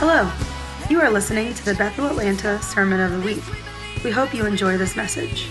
Hello. 0.00 0.30
You 0.88 1.00
are 1.00 1.10
listening 1.10 1.52
to 1.54 1.64
the 1.64 1.74
Bethel 1.74 2.06
Atlanta 2.06 2.62
Sermon 2.62 3.00
of 3.00 3.10
the 3.10 3.18
Week. 3.18 3.42
We 4.04 4.12
hope 4.12 4.32
you 4.32 4.46
enjoy 4.46 4.78
this 4.78 4.94
message. 4.94 5.46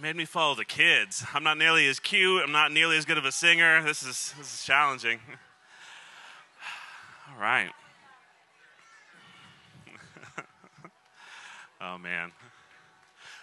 Made 0.00 0.16
me 0.16 0.24
follow 0.24 0.54
the 0.54 0.64
kids. 0.64 1.26
I'm 1.34 1.44
not 1.44 1.58
nearly 1.58 1.86
as 1.86 2.00
cute. 2.00 2.42
I'm 2.42 2.52
not 2.52 2.72
nearly 2.72 2.96
as 2.96 3.04
good 3.04 3.18
of 3.18 3.26
a 3.26 3.32
singer. 3.32 3.82
This 3.82 4.02
is 4.02 4.32
this 4.38 4.54
is 4.54 4.64
challenging. 4.64 5.20
All 7.28 7.38
right. 7.38 7.68
oh 11.82 11.98
man. 11.98 12.32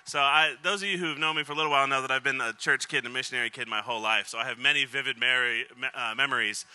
So, 0.05 0.20
I, 0.20 0.55
those 0.63 0.81
of 0.81 0.88
you 0.88 0.97
who've 0.97 1.20
known 1.20 1.35
me 1.35 1.43
for 1.43 1.52
a 1.52 1.55
little 1.55 1.70
while 1.70 1.85
know 1.85 2.02
that 2.02 2.09
I've 2.09 2.23
been 2.23 2.41
a 2.41 2.53
church 2.53 2.88
kid 2.88 2.99
and 2.99 3.08
a 3.08 3.11
missionary 3.11 3.52
kid 3.52 3.67
my 3.67 3.81
whole 3.81 4.02
life. 4.02 4.27
So, 4.27 4.39
I 4.39 4.45
have 4.45 4.58
many 4.58 4.85
vivid 4.85 5.19
meri- 5.19 5.67
uh, 5.94 6.16
memories 6.16 6.66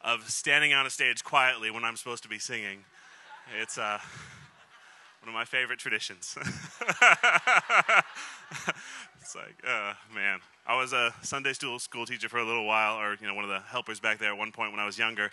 of 0.00 0.28
standing 0.30 0.72
on 0.72 0.84
a 0.84 0.90
stage 0.90 1.22
quietly 1.22 1.70
when 1.70 1.84
I'm 1.84 1.96
supposed 1.96 2.24
to 2.24 2.28
be 2.28 2.40
singing. 2.40 2.84
It's 3.60 3.78
uh, 3.78 4.00
one 5.20 5.28
of 5.28 5.34
my 5.34 5.44
favorite 5.44 5.78
traditions. 5.78 6.36
it's 9.20 9.34
like, 9.34 9.56
uh, 9.66 9.94
man. 10.14 10.40
I 10.66 10.76
was 10.76 10.92
a 10.92 11.14
Sunday 11.22 11.54
school 11.54 11.78
school 11.78 12.04
teacher 12.04 12.28
for 12.28 12.38
a 12.38 12.44
little 12.44 12.66
while, 12.66 13.00
or 13.00 13.16
you 13.20 13.26
know, 13.26 13.34
one 13.34 13.44
of 13.44 13.50
the 13.50 13.60
helpers 13.60 14.00
back 14.00 14.18
there 14.18 14.30
at 14.30 14.38
one 14.38 14.52
point 14.52 14.70
when 14.70 14.80
I 14.80 14.86
was 14.86 14.98
younger. 14.98 15.30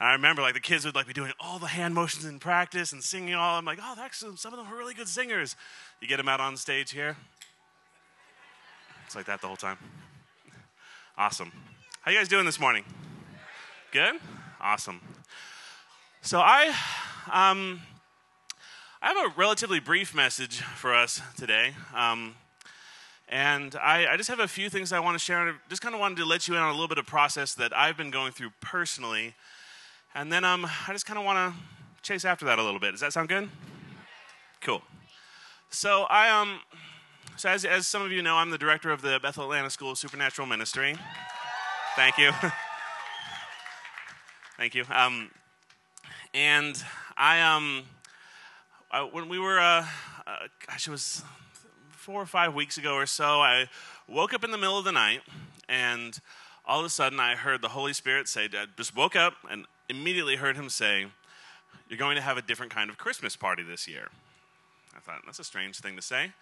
And 0.00 0.08
I 0.08 0.12
remember 0.12 0.42
like 0.42 0.54
the 0.54 0.60
kids 0.60 0.84
would 0.84 0.94
like 0.94 1.06
be 1.06 1.12
doing 1.12 1.32
all 1.40 1.58
the 1.58 1.68
hand 1.68 1.94
motions 1.94 2.24
in 2.24 2.38
practice 2.38 2.92
and 2.92 3.02
singing 3.02 3.34
all. 3.34 3.58
I'm 3.58 3.64
like, 3.64 3.78
oh, 3.80 3.94
actually, 3.98 4.36
some 4.36 4.52
of 4.52 4.58
them 4.58 4.72
are 4.72 4.76
really 4.76 4.92
good 4.92 5.08
singers. 5.08 5.56
You 6.00 6.08
get 6.08 6.18
them 6.18 6.28
out 6.28 6.40
on 6.40 6.56
stage 6.56 6.90
here. 6.90 7.16
It's 9.06 9.14
like 9.14 9.26
that 9.26 9.40
the 9.40 9.46
whole 9.46 9.56
time. 9.56 9.78
Awesome. 11.16 11.52
How 12.02 12.10
you 12.10 12.18
guys 12.18 12.28
doing 12.28 12.44
this 12.44 12.60
morning? 12.60 12.84
Good. 13.92 14.16
Awesome. 14.60 15.00
So 16.22 16.40
I, 16.40 16.74
um, 17.32 17.80
I 19.06 19.10
have 19.10 19.32
a 19.32 19.38
relatively 19.38 19.78
brief 19.78 20.16
message 20.16 20.58
for 20.58 20.92
us 20.92 21.22
today. 21.36 21.74
Um, 21.94 22.34
and 23.28 23.76
I, 23.76 24.08
I, 24.08 24.16
just 24.16 24.28
have 24.28 24.40
a 24.40 24.48
few 24.48 24.68
things 24.68 24.92
I 24.92 24.98
want 24.98 25.14
to 25.14 25.20
share. 25.20 25.48
I 25.48 25.52
just 25.70 25.80
kind 25.80 25.94
of 25.94 26.00
wanted 26.00 26.18
to 26.18 26.24
let 26.24 26.48
you 26.48 26.56
in 26.56 26.60
on 26.60 26.70
a 26.70 26.72
little 26.72 26.88
bit 26.88 26.98
of 26.98 27.06
process 27.06 27.54
that 27.54 27.72
I've 27.72 27.96
been 27.96 28.10
going 28.10 28.32
through 28.32 28.50
personally 28.60 29.36
and 30.16 30.32
then 30.32 30.44
um, 30.44 30.66
I 30.88 30.92
just 30.92 31.06
kind 31.06 31.20
of 31.20 31.24
want 31.24 31.54
to 31.54 31.60
chase 32.02 32.24
after 32.24 32.46
that 32.46 32.58
a 32.58 32.64
little 32.64 32.80
bit. 32.80 32.90
Does 32.90 33.00
that 33.00 33.12
sound 33.12 33.28
good? 33.28 33.48
Cool. 34.60 34.82
So 35.70 36.06
I 36.10 36.28
um, 36.28 36.58
so 37.36 37.48
as 37.48 37.64
as 37.64 37.86
some 37.86 38.02
of 38.02 38.10
you 38.10 38.22
know, 38.22 38.34
I'm 38.34 38.50
the 38.50 38.58
director 38.58 38.90
of 38.90 39.02
the 39.02 39.20
Bethel 39.22 39.44
Atlanta 39.44 39.70
School 39.70 39.92
of 39.92 39.98
Supernatural 39.98 40.48
Ministry. 40.48 40.96
Thank 41.94 42.18
you. 42.18 42.32
Thank 44.56 44.74
you. 44.74 44.84
Um, 44.92 45.30
and 46.34 46.82
I 47.16 47.42
um, 47.42 47.84
I, 48.90 49.02
when 49.02 49.28
we 49.28 49.38
were 49.38 49.58
uh, 49.58 49.84
uh, 50.26 50.36
gosh, 50.66 50.86
it 50.86 50.90
was 50.90 51.22
four 51.90 52.22
or 52.22 52.26
five 52.26 52.54
weeks 52.54 52.78
ago 52.78 52.94
or 52.94 53.06
so. 53.06 53.40
I 53.40 53.68
woke 54.08 54.32
up 54.32 54.44
in 54.44 54.52
the 54.52 54.58
middle 54.58 54.78
of 54.78 54.84
the 54.84 54.92
night 54.92 55.22
and 55.68 56.18
all 56.64 56.80
of 56.80 56.86
a 56.86 56.90
sudden 56.90 57.18
I 57.18 57.34
heard 57.34 57.62
the 57.62 57.68
Holy 57.68 57.92
Spirit 57.92 58.28
say, 58.28 58.44
I 58.44 58.66
just 58.76 58.96
woke 58.96 59.16
up 59.16 59.34
and 59.50 59.66
immediately 59.88 60.36
heard 60.36 60.56
him 60.56 60.68
say, 60.68 61.06
You're 61.88 61.98
going 61.98 62.16
to 62.16 62.22
have 62.22 62.36
a 62.36 62.42
different 62.42 62.72
kind 62.72 62.90
of 62.90 62.98
Christmas 62.98 63.34
party 63.34 63.62
this 63.62 63.88
year. 63.88 64.08
I 64.96 65.00
thought, 65.00 65.22
That's 65.24 65.40
a 65.40 65.44
strange 65.44 65.80
thing 65.80 65.96
to 65.96 66.02
say. 66.02 66.32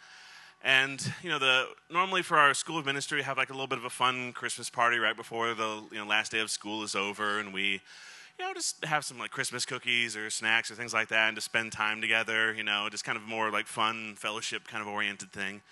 And 0.63 1.07
you 1.23 1.29
know, 1.31 1.39
the 1.39 1.67
normally 1.91 2.23
for 2.23 2.39
our 2.39 2.55
school 2.55 2.79
of 2.79 2.87
ministry, 2.87 3.19
we 3.19 3.25
have 3.25 3.37
like 3.37 3.51
a 3.51 3.53
little 3.53 3.67
bit 3.67 3.79
of 3.79 3.85
a 3.85 3.91
fun 3.91 4.33
Christmas 4.33 4.71
party 4.71 4.99
right 4.99 5.17
before 5.17 5.53
the 5.55 5.83
you 5.93 5.99
know, 5.99 6.07
last 6.07 6.33
day 6.33 6.41
of 6.41 6.51
school 6.51 6.83
is 6.83 6.95
over, 6.95 7.39
and 7.39 7.53
we, 7.53 7.83
you 8.39 8.45
know, 8.45 8.53
just 8.55 8.85
have 8.85 9.05
some 9.05 9.19
like 9.19 9.31
Christmas 9.31 9.65
cookies 9.65 10.17
or 10.17 10.31
snacks 10.31 10.71
or 10.71 10.75
things 10.75 10.93
like 10.93 11.09
that, 11.09 11.29
and 11.29 11.37
to 11.37 11.41
spend 11.41 11.73
time 11.73 12.01
together. 12.01 12.53
You 12.55 12.65
know, 12.65 12.89
just 12.91 13.05
kind 13.05 13.17
of 13.17 13.25
more 13.25 13.51
like 13.51 13.67
fun 13.67 14.15
fellowship 14.17 14.67
kind 14.67 14.83
of 14.83 14.89
oriented 14.89 15.33
thing. 15.33 15.63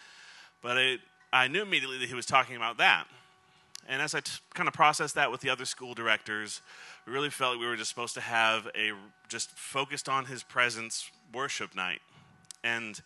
But 0.63 0.77
it, 0.77 1.01
I 1.33 1.49
knew 1.49 1.63
immediately 1.63 1.99
that 1.99 2.09
he 2.09 2.15
was 2.15 2.27
talking 2.27 2.57
about 2.57 2.79
that. 2.79 3.07
And 3.89 4.01
as 4.01 4.15
I 4.15 4.21
t- 4.21 4.31
kind 4.55 4.69
of 4.69 4.75
processed 4.75 5.17
that 5.17 5.33
with 5.33 5.41
the 5.41 5.51
other 5.51 5.65
school 5.65 5.93
directors, 5.93 6.61
we 7.07 7.13
really 7.13 7.31
felt 7.31 7.55
like 7.55 7.61
we 7.61 7.67
were 7.67 7.77
just 7.77 7.91
supposed 7.91 8.15
to 8.15 8.21
have 8.21 8.69
a 8.77 8.93
just 9.29 9.51
focused 9.51 10.09
on 10.09 10.27
his 10.27 10.43
presence 10.43 11.11
worship 11.35 11.75
night. 11.75 12.01
And 12.63 13.01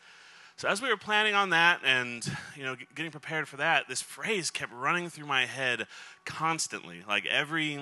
so 0.56 0.68
as 0.68 0.82
we 0.82 0.88
were 0.88 0.96
planning 0.96 1.34
on 1.34 1.50
that 1.50 1.80
and 1.84 2.26
you 2.56 2.62
know 2.62 2.76
getting 2.94 3.10
prepared 3.10 3.48
for 3.48 3.56
that, 3.56 3.88
this 3.88 4.02
phrase 4.02 4.50
kept 4.50 4.72
running 4.72 5.08
through 5.08 5.26
my 5.26 5.46
head 5.46 5.86
constantly. 6.26 7.02
Like 7.08 7.24
every 7.26 7.80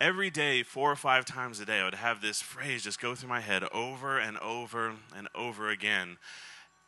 every 0.00 0.30
day, 0.30 0.62
four 0.62 0.90
or 0.90 0.96
five 0.96 1.24
times 1.24 1.60
a 1.60 1.64
day, 1.64 1.80
I 1.80 1.84
would 1.84 1.94
have 1.94 2.20
this 2.20 2.40
phrase 2.40 2.84
just 2.84 3.00
go 3.00 3.14
through 3.14 3.28
my 3.28 3.40
head 3.40 3.64
over 3.72 4.18
and 4.18 4.38
over 4.38 4.94
and 5.16 5.28
over 5.34 5.68
again. 5.70 6.18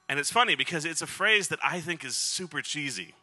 And 0.08 0.18
it's 0.18 0.30
funny 0.30 0.54
because 0.54 0.84
it's 0.84 1.02
a 1.02 1.06
phrase 1.06 1.48
that 1.48 1.58
I 1.62 1.80
think 1.80 2.04
is 2.04 2.16
super 2.16 2.62
cheesy. 2.62 3.14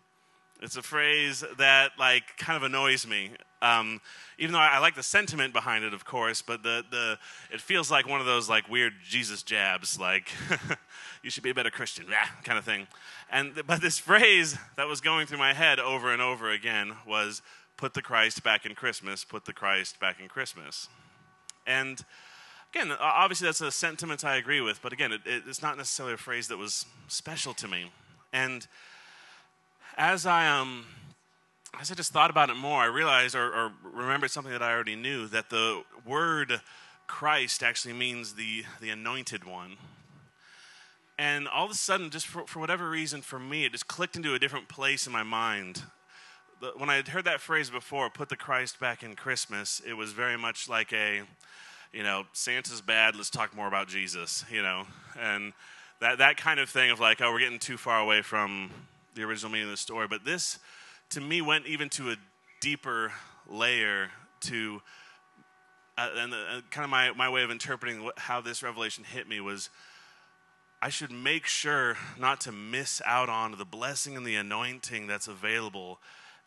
It's 0.62 0.76
a 0.76 0.82
phrase 0.82 1.44
that 1.58 1.92
like 2.00 2.38
kind 2.38 2.58
of 2.58 2.64
annoys 2.64 3.06
me. 3.06 3.32
Um, 3.62 4.02
even 4.38 4.54
though 4.54 4.60
I, 4.60 4.76
I, 4.76 4.80
like 4.80 4.96
the 4.96 5.04
sentiment 5.04 5.54
behind 5.54 5.84
it, 5.84 5.94
of 5.94 6.06
course, 6.06 6.42
but 6.42 6.64
the, 6.64 6.84
the 6.90 7.18
it 7.52 7.60
feels 7.60 7.90
like 7.90 8.08
one 8.08 8.20
of 8.20 8.26
those 8.26 8.48
like 8.48 8.70
weird 8.70 8.94
Jesus 9.08 9.44
jabs, 9.44 10.00
like 10.00 10.32
you 11.24 11.30
should 11.30 11.44
be 11.44 11.50
a 11.50 11.56
better 11.56 11.72
Christian, 11.72 12.06
kind 12.44 12.58
of 12.58 12.66
thing. 12.66 12.88
And 13.32 13.62
but 13.66 13.82
this 13.82 14.00
phrase 14.00 14.58
that 14.76 14.88
was 14.88 15.02
going 15.02 15.28
through 15.28 15.40
my 15.40 15.54
head 15.54 15.80
over 15.80 16.12
and 16.12 16.22
over 16.22 16.52
again 16.52 16.94
was 17.06 17.42
"Put 17.78 17.94
the 17.94 18.02
Christ 18.02 18.44
back 18.44 18.66
in 18.66 18.76
Christmas. 18.76 19.24
Put 19.24 19.46
the 19.46 19.54
Christ 19.54 20.00
back 20.00 20.20
in 20.20 20.28
Christmas." 20.28 20.90
And 21.66 22.04
again, 22.74 22.92
obviously 23.00 23.46
that's 23.46 23.62
a 23.62 23.72
sentiment 23.72 24.26
I 24.26 24.38
agree 24.38 24.62
with, 24.62 24.82
but 24.82 24.94
again, 24.94 25.12
it, 25.12 25.22
it, 25.26 25.44
it's 25.48 25.62
not 25.62 25.78
necessarily 25.78 26.14
a 26.14 26.18
phrase 26.18 26.48
that 26.48 26.58
was 26.58 26.86
special 27.08 27.54
to 27.56 27.68
me. 27.68 27.92
And 28.34 28.68
as 29.98 30.26
I 30.26 30.48
um, 30.48 30.86
as 31.80 31.92
I 31.92 31.96
just 31.96 32.12
thought 32.12 32.30
about 32.30 32.50
it 32.50 32.56
more, 32.56 32.82
I 32.82 32.86
realized 32.86 33.36
or, 33.36 33.54
or 33.54 33.72
remembered 33.84 34.32
something 34.32 34.52
that 34.52 34.62
I 34.62 34.72
already 34.72 34.96
knew 34.96 35.28
that 35.28 35.50
the 35.50 35.84
word 36.06 36.62
Christ 37.08 37.64
actually 37.64 37.94
means 37.94 38.34
the 38.34 38.64
the 38.82 38.90
anointed 38.90 39.44
one. 39.44 39.78
And 41.20 41.48
all 41.48 41.66
of 41.66 41.72
a 41.72 41.76
sudden, 41.76 42.12
just 42.12 42.28
for, 42.28 42.46
for 42.46 42.60
whatever 42.60 42.88
reason, 42.88 43.22
for 43.22 43.40
me, 43.40 43.66
it 43.66 43.72
just 43.72 43.88
clicked 43.88 44.16
into 44.16 44.36
a 44.36 44.40
different 44.40 44.68
place 44.68 45.08
in 45.08 45.14
my 45.14 45.24
mind. 45.24 45.82
The, 46.60 46.72
when 46.78 46.90
I 46.90 46.96
had 46.96 47.10
heard 47.10 47.26
that 47.26 47.40
phrase 47.40 47.70
before, 47.70 48.10
put 48.10 48.30
the 48.30 48.36
Christ 48.36 48.80
back 48.80 49.04
in 49.04 49.16
Christmas, 49.16 49.80
it 49.86 49.94
was 49.94 50.12
very 50.12 50.38
much 50.38 50.68
like 50.68 50.92
a, 50.92 51.22
you 51.94 52.02
know, 52.02 52.26
Santa's 52.34 52.82
bad, 52.82 53.16
let's 53.16 53.30
talk 53.30 53.56
more 53.56 53.68
about 53.68 53.88
Jesus, 53.88 54.44
you 54.52 54.64
know, 54.64 54.88
and 55.20 55.54
that, 56.00 56.18
that 56.18 56.36
kind 56.38 56.60
of 56.60 56.68
thing 56.68 56.90
of 56.90 57.00
like, 57.00 57.22
oh, 57.22 57.32
we're 57.32 57.40
getting 57.40 57.60
too 57.60 57.78
far 57.78 58.00
away 58.00 58.24
from 58.24 58.72
the 59.14 59.22
original 59.22 59.52
meaning 59.52 59.68
of 59.68 59.72
the 59.72 59.78
story. 59.78 60.08
But 60.08 60.26
this, 60.26 60.58
to 61.12 61.22
me, 61.22 61.42
went 61.42 61.68
even 61.68 61.90
to 61.90 62.10
a 62.10 62.16
deeper 62.60 63.12
layer 63.48 64.10
to, 64.42 64.82
uh, 65.96 66.10
and 66.16 66.34
the, 66.34 66.38
uh, 66.38 66.62
kind 66.72 66.86
of 66.86 66.90
my, 66.90 67.12
my 67.12 67.30
way 67.30 67.44
of 67.44 67.52
interpreting 67.52 68.04
what, 68.04 68.18
how 68.18 68.42
this 68.42 68.64
revelation 68.64 69.04
hit 69.04 69.30
me 69.30 69.40
was 69.40 69.70
I 70.82 70.90
should 70.90 71.12
make 71.12 71.46
sure 71.46 71.98
not 72.20 72.42
to 72.42 72.52
miss 72.52 73.00
out 73.06 73.30
on 73.30 73.58
the 73.60 73.66
blessing 73.66 74.18
and 74.18 74.26
the 74.26 74.36
anointing 74.36 75.06
that's 75.06 75.28
available 75.28 76.00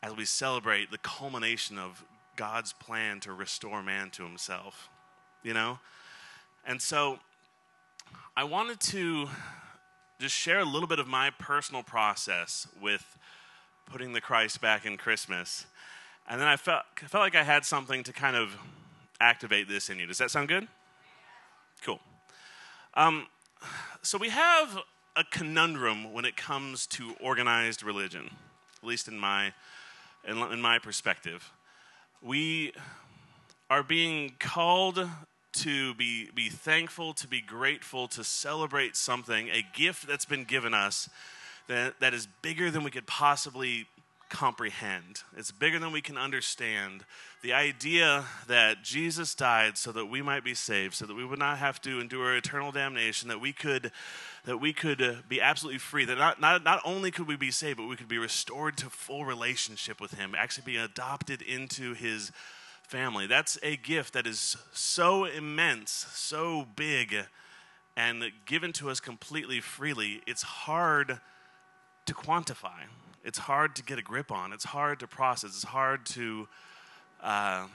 as 0.02 0.17
we 0.17 0.25
celebrate 0.25 0.91
the 0.91 0.99
culmination 0.99 1.79
of 1.79 2.05
God's 2.37 2.73
plan 2.73 3.20
to 3.20 3.32
restore 3.32 3.82
man 3.82 4.11
to 4.11 4.25
himself. 4.25 4.88
You 5.43 5.55
know? 5.55 5.79
And 6.67 6.81
so 6.81 7.19
I 8.37 8.44
wanted 8.44 8.81
to 8.81 9.29
just 10.19 10.35
share 10.35 10.61
a 10.61 10.64
little 10.64 10.88
bit 10.88 10.99
of 10.99 11.06
my 11.06 11.31
personal 11.38 11.82
process 11.82 12.67
with 12.81 13.19
putting 13.87 14.12
the 14.12 14.20
Christ 14.20 14.61
back 14.61 14.87
in 14.87 14.97
Christmas. 14.97 15.67
And 16.29 16.41
then 16.41 16.47
I 16.47 16.56
felt, 16.56 16.82
felt 17.08 17.23
like 17.23 17.35
I 17.35 17.43
had 17.43 17.64
something 17.64 18.02
to 18.05 18.12
kind 18.12 18.37
of 18.37 18.56
activate 19.20 19.69
this 19.69 19.91
in 19.91 19.99
you. 19.99 20.06
Does 20.06 20.19
that 20.19 20.31
sound 20.31 20.49
good? 20.49 20.69
Cool. 21.82 22.00
Um, 22.94 23.26
so 24.02 24.19
we 24.19 24.29
have 24.31 24.79
a 25.17 25.25
conundrum 25.25 26.12
when 26.12 26.25
it 26.25 26.37
comes 26.37 26.87
to 26.88 27.14
organized 27.20 27.82
religion, 27.82 28.31
at 28.82 28.88
least 28.88 29.08
in 29.08 29.19
my, 29.19 29.52
in, 30.26 30.38
in 30.38 30.61
my 30.61 30.78
perspective. 30.78 31.50
We 32.22 32.72
are 33.69 33.82
being 33.82 34.34
called 34.38 35.08
to 35.52 35.94
be, 35.94 36.31
be 36.34 36.49
thankful, 36.49 37.12
to 37.14 37.26
be 37.26 37.40
grateful, 37.40 38.08
to 38.08 38.25
celebrate 38.25 38.96
something, 38.96 39.49
a 39.49 39.64
gift 39.75 40.06
that's 40.06 40.25
been 40.25 40.44
given 40.44 40.75
us 40.75 41.08
that, 41.69 42.00
that 42.00 42.14
is 42.14 42.28
bigger 42.43 42.70
than 42.70 42.82
we 42.82 42.90
could 42.90 43.06
possibly 43.06 43.87
comprehend. 44.31 45.23
It's 45.37 45.50
bigger 45.50 45.79
than 45.79 45.93
we 45.93 46.00
can 46.00 46.17
understand. 46.17 47.05
The 47.43 47.53
idea 47.53 48.25
that 48.47 48.82
Jesus 48.82 49.35
died 49.35 49.77
so 49.77 49.93
that 49.93 50.06
we 50.06 50.23
might 50.23 50.44
be 50.44 50.55
saved, 50.55 50.94
so 50.94 51.05
that 51.06 51.15
we 51.15 51.25
would 51.25 51.38
not 51.38 51.59
have 51.59 51.81
to 51.82 52.00
endure 52.00 52.35
eternal 52.37 52.73
damnation, 52.73 53.29
that 53.29 53.41
we 53.41 53.53
could 53.53 53.93
that 54.47 54.56
we 54.56 54.73
could 54.73 55.03
uh, 55.03 55.17
be 55.29 55.38
absolutely 55.38 55.79
free, 55.79 56.06
that 56.06 56.17
not, 56.17 56.41
not, 56.41 56.65
not 56.65 56.81
only 56.82 57.11
could 57.11 57.29
we 57.29 57.37
be 57.37 57.50
saved, 57.50 57.77
but 57.77 57.87
we 57.87 57.94
could 57.94 58.09
be 58.09 58.17
restored 58.17 58.75
to 58.79 58.88
full 58.88 59.27
relationship 59.27 60.00
with 60.00 60.15
Him, 60.15 60.35
actually 60.35 60.65
be 60.65 60.79
adopted 60.79 61.43
into 61.43 61.93
His 61.93 62.33
family. 62.83 63.26
That's 63.26 63.59
a 63.62 63.76
gift 63.76 64.15
that 64.15 64.26
is 64.26 64.56
so 64.73 65.26
immense, 65.26 66.06
so 66.15 66.67
big, 66.75 67.15
and 67.99 68.33
given 68.47 68.73
to 68.75 68.88
us 68.88 68.99
completely 68.99 69.61
freely. 69.61 70.23
It's 70.26 70.43
hard 70.43 71.21
to 72.06 72.15
quantify 72.15 72.81
it's 73.25 73.38
hard 73.38 73.76
to 73.76 73.82
get 73.82 73.99
a 73.99 74.02
grip 74.02 74.32
on. 74.32 74.52
It's 74.52 74.64
hard 74.64 75.00
to 75.00 75.06
process. 75.06 75.50
It's 75.50 75.64
hard 75.64 76.06
to 76.06 76.49
uh, 77.22 77.67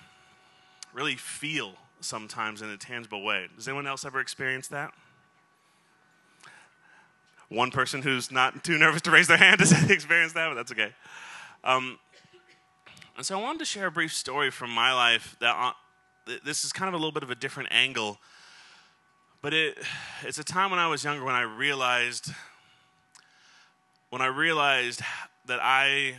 really 0.94 1.15
feel 1.15 1.74
sometimes 2.01 2.62
in 2.62 2.69
a 2.69 2.77
tangible 2.77 3.24
way. 3.24 3.47
Does 3.56 3.68
anyone 3.68 3.88
else 3.88 4.06
ever 4.06 4.19
experience 4.19 4.68
that? 4.69 4.94
One 7.50 7.69
person 7.69 8.01
who's 8.01 8.31
not 8.31 8.63
too 8.63 8.77
nervous 8.77 9.01
to 9.03 9.12
raise 9.12 9.27
their 9.27 9.38
hand 9.38 9.59
has 9.62 9.89
experienced 9.89 10.36
that, 10.36 10.47
but 10.50 10.56
that's 10.56 10.71
okay. 10.71 10.94
Um, 11.63 12.00
and 13.18 13.25
so 13.25 13.38
I 13.38 13.41
wanted 13.41 13.59
to 13.59 13.65
share 13.65 13.88
a 13.88 13.91
brief 13.91 14.13
story 14.13 14.51
from 14.51 14.71
my 14.71 14.94
life 14.94 15.36
that 15.39 15.56
uh, 15.56 15.71
this 16.44 16.65
is 16.65 16.74
kind 16.74 16.88
of 16.88 16.94
a 16.94 16.98
little 16.98 17.12
bit 17.12 17.24
of 17.24 17.30
a 17.30 17.36
different 17.36 17.69
angle, 17.71 18.19
but 19.41 19.53
it, 19.53 19.77
it's 20.24 20.39
a 20.39 20.44
time 20.44 20.71
when 20.71 20.80
I 20.80 20.88
was 20.88 21.03
younger 21.03 21.24
when 21.24 21.36
I 21.36 21.41
realized 21.41 22.31
when 24.09 24.21
I 24.21 24.27
realized 24.27 25.01
that 25.47 25.59
I, 25.62 26.15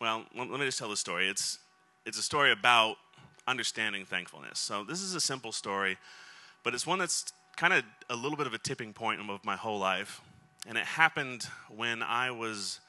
well, 0.00 0.24
let 0.34 0.48
me 0.48 0.64
just 0.64 0.78
tell 0.78 0.88
the 0.88 0.96
story. 0.96 1.28
It's, 1.28 1.58
it's 2.06 2.18
a 2.18 2.22
story 2.22 2.52
about 2.52 2.96
understanding 3.46 4.04
thankfulness. 4.04 4.58
So 4.58 4.84
this 4.84 5.00
is 5.00 5.14
a 5.14 5.20
simple 5.20 5.52
story, 5.52 5.96
but 6.64 6.74
it's 6.74 6.86
one 6.86 6.98
that's 6.98 7.32
kind 7.56 7.72
of 7.72 7.82
a 8.08 8.16
little 8.16 8.36
bit 8.36 8.46
of 8.46 8.54
a 8.54 8.58
tipping 8.58 8.92
point 8.92 9.20
of 9.20 9.44
my 9.44 9.56
whole 9.56 9.78
life. 9.78 10.20
And 10.66 10.76
it 10.76 10.84
happened 10.84 11.48
when 11.68 12.02
I 12.02 12.30
was, 12.30 12.80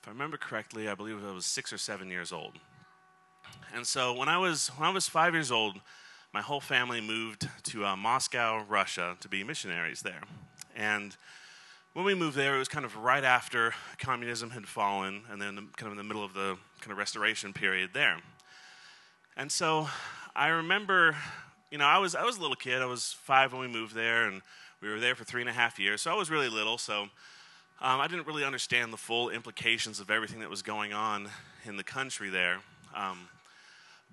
if 0.00 0.08
I 0.08 0.10
remember 0.10 0.36
correctly, 0.36 0.88
I 0.88 0.94
believe 0.94 1.24
I 1.24 1.32
was 1.32 1.46
six 1.46 1.72
or 1.72 1.78
seven 1.78 2.10
years 2.10 2.32
old. 2.32 2.58
And 3.74 3.86
so 3.86 4.12
when 4.14 4.28
I 4.28 4.38
was 4.38 4.68
when 4.76 4.88
I 4.88 4.92
was 4.92 5.08
five 5.08 5.32
years 5.32 5.50
old, 5.52 5.80
my 6.32 6.40
whole 6.40 6.60
family 6.60 7.00
moved 7.00 7.48
to 7.64 7.84
uh, 7.84 7.96
Moscow, 7.96 8.64
Russia, 8.68 9.16
to 9.20 9.28
be 9.28 9.44
missionaries 9.44 10.02
there. 10.02 10.22
And 10.74 11.16
when 11.94 12.04
we 12.04 12.14
moved 12.14 12.36
there, 12.36 12.56
it 12.56 12.58
was 12.58 12.68
kind 12.68 12.84
of 12.84 12.96
right 12.96 13.22
after 13.22 13.72
communism 13.98 14.50
had 14.50 14.66
fallen, 14.66 15.22
and 15.30 15.40
then 15.40 15.56
kind 15.76 15.86
of 15.86 15.92
in 15.92 15.96
the 15.96 16.04
middle 16.04 16.24
of 16.24 16.34
the 16.34 16.56
kind 16.80 16.90
of 16.90 16.98
restoration 16.98 17.52
period 17.52 17.90
there. 17.94 18.18
And 19.36 19.50
so 19.50 19.88
I 20.34 20.48
remember, 20.48 21.16
you 21.70 21.78
know, 21.78 21.86
I 21.86 21.98
was 21.98 22.16
I 22.16 22.24
was 22.24 22.36
a 22.36 22.40
little 22.40 22.56
kid. 22.56 22.82
I 22.82 22.86
was 22.86 23.12
five 23.22 23.52
when 23.52 23.60
we 23.60 23.68
moved 23.68 23.94
there, 23.94 24.26
and 24.26 24.42
we 24.82 24.90
were 24.90 24.98
there 24.98 25.14
for 25.14 25.22
three 25.22 25.40
and 25.40 25.48
a 25.48 25.52
half 25.52 25.78
years. 25.78 26.02
So 26.02 26.10
I 26.10 26.14
was 26.14 26.30
really 26.30 26.48
little. 26.48 26.78
So 26.78 27.02
um, 27.02 28.00
I 28.00 28.08
didn't 28.08 28.26
really 28.26 28.44
understand 28.44 28.92
the 28.92 28.96
full 28.96 29.30
implications 29.30 30.00
of 30.00 30.10
everything 30.10 30.40
that 30.40 30.50
was 30.50 30.62
going 30.62 30.92
on 30.92 31.28
in 31.64 31.76
the 31.76 31.84
country 31.84 32.28
there. 32.28 32.58
Um, 32.94 33.28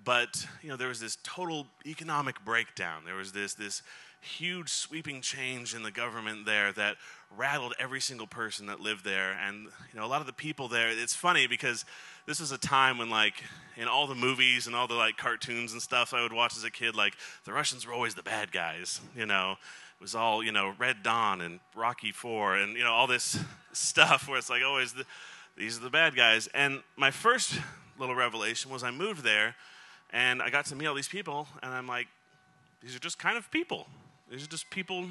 but 0.04 0.46
you 0.62 0.68
know, 0.68 0.76
there 0.76 0.88
was 0.88 1.00
this 1.00 1.18
total 1.24 1.66
economic 1.84 2.44
breakdown. 2.44 3.02
There 3.04 3.16
was 3.16 3.32
this 3.32 3.54
this 3.54 3.82
huge 4.22 4.68
sweeping 4.68 5.20
change 5.20 5.74
in 5.74 5.82
the 5.82 5.90
government 5.90 6.46
there 6.46 6.72
that 6.72 6.96
rattled 7.36 7.74
every 7.78 8.00
single 8.00 8.26
person 8.26 8.66
that 8.66 8.80
lived 8.80 9.04
there. 9.04 9.32
And 9.32 9.64
you 9.64 9.98
know 9.98 10.06
a 10.06 10.08
lot 10.08 10.20
of 10.20 10.26
the 10.26 10.32
people 10.32 10.68
there 10.68 10.90
it's 10.90 11.14
funny 11.14 11.46
because 11.46 11.84
this 12.26 12.40
was 12.40 12.52
a 12.52 12.58
time 12.58 12.98
when 12.98 13.10
like 13.10 13.34
in 13.76 13.88
all 13.88 14.06
the 14.06 14.14
movies 14.14 14.66
and 14.66 14.76
all 14.76 14.86
the 14.86 14.94
like 14.94 15.16
cartoons 15.16 15.72
and 15.72 15.82
stuff 15.82 16.14
i 16.14 16.22
would 16.22 16.32
watch 16.32 16.56
as 16.56 16.64
a 16.64 16.70
kid 16.70 16.94
like 16.94 17.14
the 17.44 17.52
russians 17.52 17.86
were 17.86 17.92
always 17.92 18.14
the 18.14 18.22
bad 18.22 18.52
guys 18.52 19.00
you 19.16 19.26
know? 19.26 19.52
It 19.52 20.02
was 20.02 20.14
all 20.14 20.42
you 20.42 20.52
know 20.52 20.74
red 20.78 21.02
dawn 21.02 21.40
and 21.40 21.60
rocky 21.74 22.12
4 22.12 22.56
and 22.56 22.76
you 22.76 22.84
know 22.84 22.92
all 22.92 23.06
this 23.06 23.38
stuff 23.72 24.28
where 24.28 24.38
it's 24.38 24.50
like 24.50 24.62
always 24.64 24.92
the, 24.92 25.04
these 25.56 25.78
are 25.78 25.82
the 25.82 25.90
bad 25.90 26.16
guys. 26.16 26.48
And 26.54 26.82
my 26.96 27.10
first 27.10 27.58
little 27.98 28.14
revelation 28.14 28.70
was 28.70 28.82
i 28.82 28.90
moved 28.90 29.22
there 29.22 29.54
and 30.10 30.42
i 30.42 30.50
got 30.50 30.66
to 30.66 30.74
meet 30.74 30.86
all 30.86 30.94
these 30.94 31.08
people 31.08 31.46
and 31.62 31.72
i'm 31.72 31.86
like 31.86 32.08
these 32.82 32.96
are 32.96 32.98
just 32.98 33.18
kind 33.18 33.36
of 33.36 33.50
people 33.50 33.86
these 34.32 34.44
are 34.44 34.48
just 34.48 34.70
people 34.70 35.04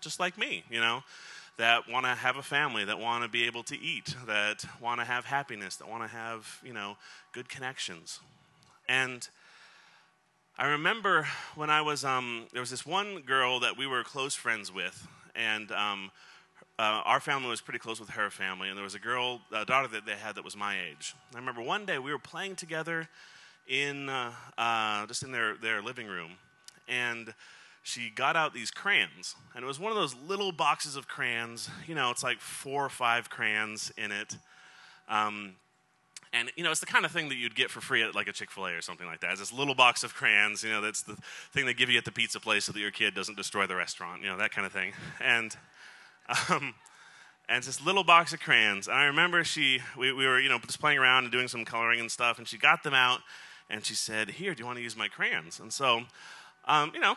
just 0.00 0.20
like 0.20 0.36
me, 0.36 0.62
you 0.70 0.78
know, 0.78 1.02
that 1.56 1.88
want 1.88 2.04
to 2.04 2.14
have 2.14 2.36
a 2.36 2.42
family, 2.42 2.84
that 2.84 2.98
want 2.98 3.24
to 3.24 3.28
be 3.28 3.44
able 3.46 3.62
to 3.64 3.80
eat, 3.80 4.14
that 4.26 4.64
want 4.80 5.00
to 5.00 5.06
have 5.06 5.24
happiness, 5.24 5.76
that 5.76 5.88
want 5.88 6.02
to 6.02 6.08
have, 6.08 6.60
you 6.62 6.74
know, 6.74 6.96
good 7.32 7.48
connections. 7.48 8.20
And 8.88 9.26
I 10.58 10.66
remember 10.66 11.26
when 11.54 11.70
I 11.70 11.80
was, 11.80 12.04
um, 12.04 12.46
there 12.52 12.60
was 12.60 12.70
this 12.70 12.84
one 12.84 13.22
girl 13.22 13.58
that 13.60 13.78
we 13.78 13.86
were 13.86 14.04
close 14.04 14.34
friends 14.34 14.72
with, 14.72 15.06
and 15.34 15.72
um, 15.72 16.10
uh, 16.78 17.02
our 17.04 17.20
family 17.20 17.48
was 17.48 17.62
pretty 17.62 17.78
close 17.78 17.98
with 17.98 18.10
her 18.10 18.28
family, 18.28 18.68
and 18.68 18.76
there 18.76 18.84
was 18.84 18.94
a 18.94 19.00
girl, 19.00 19.40
a 19.50 19.64
daughter 19.64 19.88
that 19.88 20.04
they 20.04 20.12
had 20.12 20.34
that 20.34 20.44
was 20.44 20.56
my 20.56 20.76
age. 20.90 21.14
I 21.34 21.38
remember 21.38 21.62
one 21.62 21.86
day 21.86 21.98
we 21.98 22.12
were 22.12 22.18
playing 22.18 22.56
together 22.56 23.08
in, 23.66 24.10
uh, 24.10 24.32
uh, 24.58 25.06
just 25.06 25.22
in 25.22 25.32
their, 25.32 25.56
their 25.56 25.80
living 25.80 26.06
room, 26.06 26.32
and 26.86 27.32
she 27.88 28.10
got 28.10 28.36
out 28.36 28.52
these 28.52 28.70
crayons. 28.70 29.34
And 29.54 29.64
it 29.64 29.66
was 29.66 29.80
one 29.80 29.90
of 29.90 29.96
those 29.96 30.14
little 30.14 30.52
boxes 30.52 30.94
of 30.94 31.08
crayons. 31.08 31.70
You 31.86 31.94
know, 31.94 32.10
it's 32.10 32.22
like 32.22 32.40
four 32.40 32.84
or 32.84 32.90
five 32.90 33.30
crayons 33.30 33.90
in 33.96 34.12
it. 34.12 34.36
Um, 35.08 35.54
and, 36.34 36.52
you 36.56 36.62
know, 36.62 36.70
it's 36.70 36.80
the 36.80 36.86
kind 36.86 37.06
of 37.06 37.10
thing 37.10 37.30
that 37.30 37.36
you'd 37.36 37.54
get 37.54 37.70
for 37.70 37.80
free 37.80 38.02
at 38.02 38.14
like 38.14 38.28
a 38.28 38.32
Chick 38.32 38.50
fil 38.50 38.66
A 38.66 38.72
or 38.72 38.82
something 38.82 39.06
like 39.06 39.20
that. 39.20 39.30
It's 39.30 39.40
this 39.40 39.52
little 39.52 39.74
box 39.74 40.04
of 40.04 40.14
crayons. 40.14 40.62
You 40.62 40.70
know, 40.70 40.82
that's 40.82 41.00
the 41.00 41.16
thing 41.52 41.64
they 41.64 41.72
give 41.72 41.88
you 41.88 41.96
at 41.96 42.04
the 42.04 42.12
pizza 42.12 42.38
place 42.38 42.66
so 42.66 42.72
that 42.72 42.80
your 42.80 42.90
kid 42.90 43.14
doesn't 43.14 43.36
destroy 43.36 43.66
the 43.66 43.76
restaurant, 43.76 44.22
you 44.22 44.28
know, 44.28 44.36
that 44.36 44.50
kind 44.50 44.66
of 44.66 44.72
thing. 44.72 44.92
And, 45.20 45.56
um, 46.50 46.74
and 47.48 47.56
it's 47.56 47.66
this 47.66 47.82
little 47.82 48.04
box 48.04 48.34
of 48.34 48.40
crayons. 48.40 48.88
And 48.88 48.98
I 48.98 49.06
remember 49.06 49.42
she, 49.44 49.80
we, 49.96 50.12
we 50.12 50.26
were, 50.26 50.38
you 50.38 50.50
know, 50.50 50.58
just 50.58 50.80
playing 50.80 50.98
around 50.98 51.24
and 51.24 51.32
doing 51.32 51.48
some 51.48 51.64
coloring 51.64 52.00
and 52.00 52.10
stuff. 52.10 52.36
And 52.36 52.46
she 52.46 52.58
got 52.58 52.82
them 52.82 52.92
out 52.92 53.20
and 53.70 53.82
she 53.82 53.94
said, 53.94 54.28
Here, 54.32 54.54
do 54.54 54.60
you 54.60 54.66
want 54.66 54.76
to 54.76 54.82
use 54.82 54.96
my 54.96 55.08
crayons? 55.08 55.58
And 55.58 55.72
so, 55.72 56.02
um, 56.66 56.92
you 56.94 57.00
know, 57.00 57.14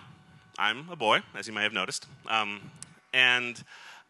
I'm 0.57 0.89
a 0.89 0.95
boy, 0.95 1.21
as 1.35 1.47
you 1.47 1.53
may 1.53 1.63
have 1.63 1.73
noticed. 1.73 2.07
Um, 2.27 2.71
and 3.13 3.61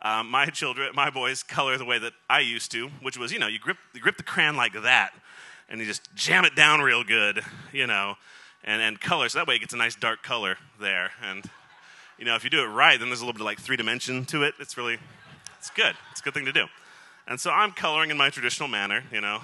um, 0.02 0.30
my 0.30 0.48
children, 0.48 0.92
my 0.96 1.10
boys, 1.10 1.44
color 1.44 1.78
the 1.78 1.86
way 1.86 2.00
that 2.00 2.14
I 2.30 2.40
used 2.40 2.72
to, 2.72 2.90
which 3.02 3.18
was, 3.18 3.32
you 3.32 3.40
know, 3.40 3.48
you 3.48 3.60
grip, 3.60 3.78
you 3.94 4.02
grip 4.02 4.18
the 4.18 4.24
crayon 4.24 4.56
like 4.56 4.74
that, 4.82 5.12
and 5.70 5.80
you 5.80 5.86
just 5.86 6.14
jam 6.16 6.44
it 6.44 6.56
down 6.56 6.82
real 6.82 7.04
good, 7.04 7.42
you 7.72 7.88
know, 7.88 8.16
and, 8.64 8.82
and 8.82 9.00
color. 9.00 9.30
So 9.30 9.40
that 9.40 9.48
way 9.48 9.56
it 9.56 9.60
gets 9.60 9.74
a 9.74 9.78
nice 9.78 9.96
dark 9.96 10.24
color 10.24 10.58
there. 10.80 11.12
And, 11.24 11.46
you 12.18 12.26
know, 12.26 12.36
if 12.36 12.44
you 12.44 12.50
do 12.50 12.62
it 12.62 12.68
right, 12.68 13.00
then 13.00 13.10
there's 13.10 13.22
a 13.22 13.26
little 13.26 13.34
bit 13.34 13.42
of 13.42 13.46
like 13.46 13.60
three 13.60 13.78
dimension 13.78 14.26
to 14.26 14.44
it. 14.44 14.56
It's 14.60 14.78
really, 14.78 14.98
it's 15.58 15.70
good. 15.70 15.96
It's 16.12 16.20
a 16.20 16.24
good 16.24 16.34
thing 16.34 16.46
to 16.46 16.52
do. 16.52 16.66
And 17.28 17.40
so 17.40 17.52
I'm 17.52 17.72
coloring 17.72 18.10
in 18.10 18.18
my 18.18 18.30
traditional 18.30 18.68
manner, 18.68 19.04
you 19.12 19.22
know, 19.22 19.42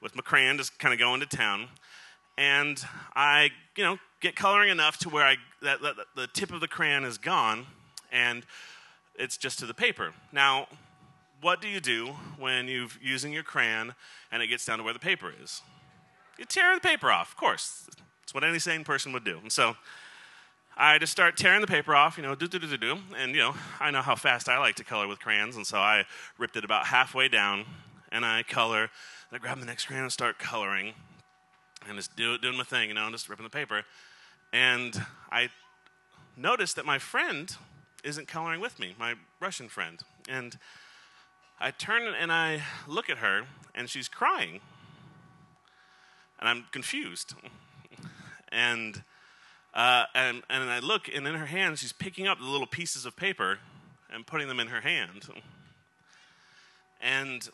with 0.00 0.16
my 0.16 0.22
crayon 0.22 0.56
just 0.56 0.78
kind 0.78 0.92
of 0.92 0.98
going 0.98 1.20
to 1.20 1.26
town. 1.26 1.68
And 2.38 2.82
I, 3.14 3.50
you 3.76 3.84
know, 3.84 3.98
get 4.22 4.36
coloring 4.36 4.70
enough 4.70 4.96
to 4.98 5.08
where 5.08 5.26
I, 5.26 5.36
that, 5.60 5.82
that, 5.82 5.96
the 6.16 6.28
tip 6.28 6.52
of 6.52 6.60
the 6.60 6.68
crayon 6.68 7.04
is 7.04 7.18
gone 7.18 7.66
and 8.10 8.46
it's 9.16 9.36
just 9.36 9.58
to 9.58 9.66
the 9.66 9.74
paper. 9.74 10.12
Now, 10.32 10.68
what 11.40 11.60
do 11.60 11.68
you 11.68 11.80
do 11.80 12.14
when 12.38 12.68
you're 12.68 12.88
using 13.02 13.32
your 13.32 13.42
crayon 13.42 13.94
and 14.30 14.42
it 14.42 14.46
gets 14.46 14.64
down 14.64 14.78
to 14.78 14.84
where 14.84 14.94
the 14.94 15.00
paper 15.00 15.32
is? 15.42 15.60
You 16.38 16.44
tear 16.44 16.74
the 16.74 16.80
paper 16.80 17.10
off, 17.10 17.32
of 17.32 17.36
course. 17.36 17.90
It's 18.22 18.32
what 18.32 18.44
any 18.44 18.60
sane 18.60 18.84
person 18.84 19.12
would 19.12 19.24
do. 19.24 19.38
And 19.42 19.50
so 19.50 19.76
I 20.76 20.98
just 20.98 21.12
start 21.12 21.36
tearing 21.36 21.60
the 21.60 21.66
paper 21.66 21.94
off, 21.94 22.16
you 22.16 22.22
know, 22.22 22.34
do, 22.34 22.46
do, 22.46 22.60
do, 22.60 22.68
do, 22.68 22.76
do. 22.76 22.98
And, 23.18 23.34
you 23.34 23.40
know, 23.40 23.54
I 23.80 23.90
know 23.90 24.02
how 24.02 24.14
fast 24.14 24.48
I 24.48 24.58
like 24.58 24.76
to 24.76 24.84
color 24.84 25.08
with 25.08 25.18
crayons. 25.18 25.56
And 25.56 25.66
so 25.66 25.78
I 25.78 26.04
ripped 26.38 26.56
it 26.56 26.64
about 26.64 26.86
halfway 26.86 27.28
down 27.28 27.64
and 28.12 28.24
I 28.24 28.44
color. 28.44 28.82
And 28.82 28.90
I 29.32 29.38
grab 29.38 29.58
the 29.58 29.66
next 29.66 29.86
crayon 29.86 30.04
and 30.04 30.12
start 30.12 30.38
coloring 30.38 30.94
and 31.88 31.96
just 31.96 32.14
do, 32.14 32.38
doing 32.38 32.56
my 32.56 32.64
thing, 32.64 32.88
you 32.88 32.94
know, 32.94 33.10
just 33.10 33.28
ripping 33.28 33.44
the 33.44 33.50
paper. 33.50 33.82
And 34.52 35.06
I 35.30 35.48
noticed 36.36 36.76
that 36.76 36.84
my 36.84 36.98
friend 36.98 37.54
isn't 38.04 38.28
coloring 38.28 38.60
with 38.60 38.78
me, 38.78 38.94
my 38.98 39.14
Russian 39.40 39.68
friend. 39.68 40.00
And 40.28 40.58
I 41.60 41.70
turn 41.70 42.02
and 42.02 42.32
I 42.32 42.62
look 42.86 43.08
at 43.08 43.18
her, 43.18 43.42
and 43.74 43.88
she's 43.88 44.08
crying. 44.08 44.60
And 46.38 46.48
I'm 46.48 46.64
confused. 46.72 47.34
and, 48.50 49.02
uh, 49.72 50.04
and, 50.14 50.42
and 50.50 50.70
I 50.70 50.80
look, 50.80 51.08
and 51.14 51.26
in 51.26 51.34
her 51.34 51.46
hand, 51.46 51.78
she's 51.78 51.92
picking 51.92 52.26
up 52.26 52.38
the 52.38 52.44
little 52.44 52.66
pieces 52.66 53.06
of 53.06 53.16
paper 53.16 53.58
and 54.12 54.26
putting 54.26 54.48
them 54.48 54.60
in 54.60 54.68
her 54.68 54.80
hand. 54.80 55.28
And, 57.00 57.48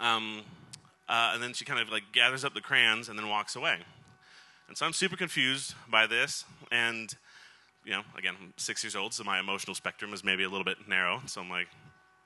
um, 0.00 0.42
uh, 1.08 1.32
and 1.34 1.42
then 1.42 1.52
she 1.52 1.64
kind 1.64 1.80
of 1.80 1.90
like 1.90 2.04
gathers 2.12 2.44
up 2.44 2.54
the 2.54 2.60
crayons 2.60 3.08
and 3.08 3.18
then 3.18 3.28
walks 3.28 3.56
away. 3.56 3.78
And 4.68 4.76
so 4.76 4.86
I'm 4.86 4.92
super 4.92 5.16
confused 5.16 5.74
by 5.88 6.06
this. 6.06 6.44
And, 6.72 7.14
you 7.84 7.92
know, 7.92 8.02
again, 8.16 8.34
I'm 8.40 8.52
six 8.56 8.82
years 8.82 8.96
old, 8.96 9.12
so 9.14 9.24
my 9.24 9.38
emotional 9.38 9.74
spectrum 9.74 10.12
is 10.14 10.24
maybe 10.24 10.42
a 10.44 10.48
little 10.48 10.64
bit 10.64 10.88
narrow. 10.88 11.22
So 11.26 11.40
I'm 11.40 11.50
like, 11.50 11.68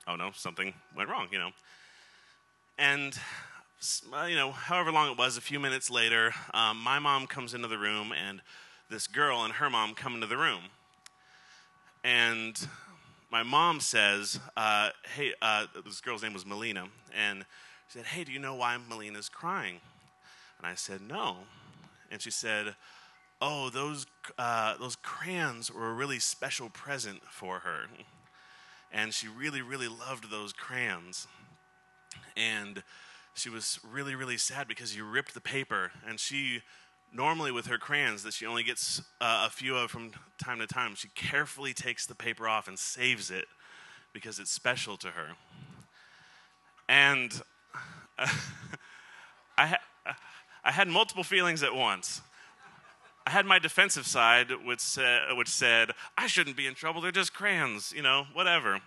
oh 0.07 0.15
no, 0.15 0.31
something 0.33 0.73
went 0.95 1.09
wrong, 1.09 1.27
you 1.31 1.39
know. 1.39 1.51
and 2.77 3.17
uh, 4.13 4.25
you 4.25 4.35
know, 4.35 4.51
however 4.51 4.91
long 4.91 5.11
it 5.11 5.17
was, 5.17 5.37
a 5.37 5.41
few 5.41 5.59
minutes 5.59 5.89
later, 5.89 6.33
um, 6.53 6.77
my 6.77 6.99
mom 6.99 7.27
comes 7.27 7.53
into 7.53 7.67
the 7.67 7.77
room, 7.77 8.11
and 8.11 8.41
this 8.89 9.07
girl 9.07 9.43
and 9.43 9.53
her 9.53 9.69
mom 9.69 9.93
come 9.95 10.15
into 10.15 10.27
the 10.27 10.37
room. 10.37 10.63
And 12.03 12.59
my 13.31 13.43
mom 13.43 13.79
says, 13.79 14.39
uh, 14.57 14.89
Hey, 15.15 15.33
uh, 15.41 15.67
this 15.85 16.01
girl's 16.01 16.23
name 16.23 16.33
was 16.33 16.45
Melina, 16.45 16.87
and 17.15 17.45
she 17.87 17.99
said, 17.99 18.07
Hey, 18.07 18.23
do 18.23 18.31
you 18.31 18.39
know 18.39 18.55
why 18.55 18.77
Melina's 18.89 19.29
crying? 19.29 19.79
And 20.57 20.67
I 20.67 20.75
said, 20.75 21.01
No. 21.01 21.37
And 22.11 22.21
she 22.21 22.31
said, 22.31 22.75
Oh, 23.41 23.69
those, 23.69 24.05
uh, 24.37 24.75
those 24.77 24.97
crayons 24.97 25.73
were 25.73 25.89
a 25.89 25.93
really 25.93 26.19
special 26.19 26.69
present 26.69 27.21
for 27.29 27.59
her. 27.59 27.85
And 28.91 29.13
she 29.13 29.27
really, 29.27 29.61
really 29.61 29.87
loved 29.87 30.29
those 30.29 30.51
crayons. 30.51 31.27
And 32.35 32.83
she 33.33 33.49
was 33.49 33.79
really, 33.89 34.15
really 34.15 34.37
sad 34.37 34.67
because 34.67 34.95
you 34.95 35.05
ripped 35.05 35.33
the 35.33 35.41
paper. 35.41 35.91
And 36.05 36.19
she, 36.19 36.61
normally 37.13 37.51
with 37.51 37.67
her 37.67 37.77
crayons 37.77 38.23
that 38.23 38.33
she 38.33 38.45
only 38.45 38.63
gets 38.63 39.01
uh, 39.21 39.45
a 39.47 39.49
few 39.49 39.77
of 39.77 39.89
from 39.89 40.11
time 40.37 40.59
to 40.59 40.67
time, 40.67 40.95
she 40.95 41.07
carefully 41.15 41.73
takes 41.73 42.05
the 42.05 42.15
paper 42.15 42.47
off 42.47 42.67
and 42.67 42.77
saves 42.77 43.31
it 43.31 43.45
because 44.11 44.39
it's 44.39 44.51
special 44.51 44.97
to 44.97 45.09
her. 45.09 45.29
And 46.89 47.31
uh, 48.17 48.27
I, 49.57 49.77
I 50.69 50.71
had 50.71 50.87
multiple 50.87 51.23
feelings 51.23 51.63
at 51.63 51.73
once. 51.73 52.21
I 53.25 53.31
had 53.31 53.47
my 53.47 53.57
defensive 53.57 54.05
side, 54.05 54.51
which, 54.63 54.99
which 55.35 55.47
said, 55.47 55.89
I 56.15 56.27
shouldn't 56.27 56.55
be 56.55 56.67
in 56.67 56.75
trouble, 56.75 57.01
they're 57.01 57.11
just 57.11 57.33
crayons, 57.33 57.91
you 57.91 58.03
know, 58.03 58.27
whatever. 58.33 58.79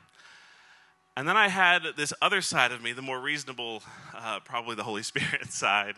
And 1.16 1.26
then 1.26 1.36
I 1.36 1.48
had 1.48 1.82
this 1.96 2.12
other 2.22 2.40
side 2.40 2.70
of 2.70 2.84
me, 2.84 2.92
the 2.92 3.02
more 3.02 3.20
reasonable, 3.20 3.82
uh, 4.14 4.38
probably 4.44 4.76
the 4.76 4.84
Holy 4.84 5.02
Spirit 5.12 5.52
side, 5.52 5.96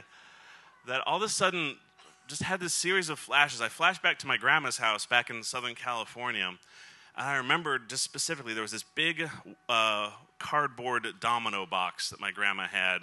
that 0.86 1.02
all 1.06 1.18
of 1.18 1.22
a 1.22 1.28
sudden 1.28 1.76
just 2.28 2.44
had 2.44 2.60
this 2.60 2.72
series 2.72 3.10
of 3.10 3.18
flashes. 3.18 3.60
I 3.60 3.68
flashed 3.68 4.02
back 4.02 4.18
to 4.20 4.26
my 4.26 4.38
grandma's 4.38 4.78
house 4.78 5.04
back 5.04 5.28
in 5.28 5.42
Southern 5.42 5.74
California. 5.74 6.50
I 7.16 7.36
remember 7.36 7.78
just 7.78 8.02
specifically 8.02 8.54
there 8.54 8.62
was 8.62 8.72
this 8.72 8.82
big 8.82 9.28
uh, 9.68 10.10
cardboard 10.38 11.06
domino 11.20 11.64
box 11.64 12.10
that 12.10 12.20
my 12.20 12.32
grandma 12.32 12.66
had. 12.66 13.02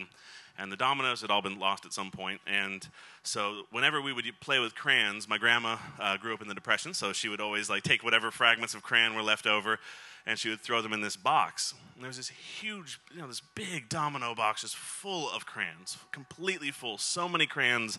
And 0.57 0.69
the 0.71 0.75
dominoes 0.75 1.21
had 1.21 1.31
all 1.31 1.41
been 1.41 1.59
lost 1.59 1.85
at 1.85 1.93
some 1.93 2.11
point. 2.11 2.41
And 2.45 2.85
so 3.23 3.63
whenever 3.71 4.01
we 4.01 4.11
would 4.11 4.25
play 4.41 4.59
with 4.59 4.75
crayons, 4.75 5.29
my 5.29 5.37
grandma 5.37 5.77
uh, 5.97 6.17
grew 6.17 6.33
up 6.33 6.41
in 6.41 6.49
the 6.49 6.53
Depression, 6.53 6.93
so 6.93 7.13
she 7.13 7.29
would 7.29 7.39
always 7.39 7.69
like 7.69 7.83
take 7.83 8.03
whatever 8.03 8.31
fragments 8.31 8.73
of 8.73 8.83
crayon 8.83 9.15
were 9.15 9.23
left 9.23 9.47
over 9.47 9.79
and 10.25 10.37
she 10.37 10.49
would 10.49 10.59
throw 10.59 10.81
them 10.81 10.93
in 10.93 11.01
this 11.01 11.15
box. 11.15 11.73
And 11.95 12.03
there 12.03 12.09
was 12.09 12.17
this 12.17 12.29
huge, 12.29 12.99
you 13.13 13.21
know, 13.21 13.27
this 13.27 13.41
big 13.55 13.89
domino 13.89 14.35
box 14.35 14.61
just 14.61 14.75
full 14.75 15.29
of 15.31 15.45
crayons, 15.45 15.97
completely 16.11 16.69
full. 16.69 16.97
So 16.97 17.27
many 17.27 17.47
crayons 17.47 17.97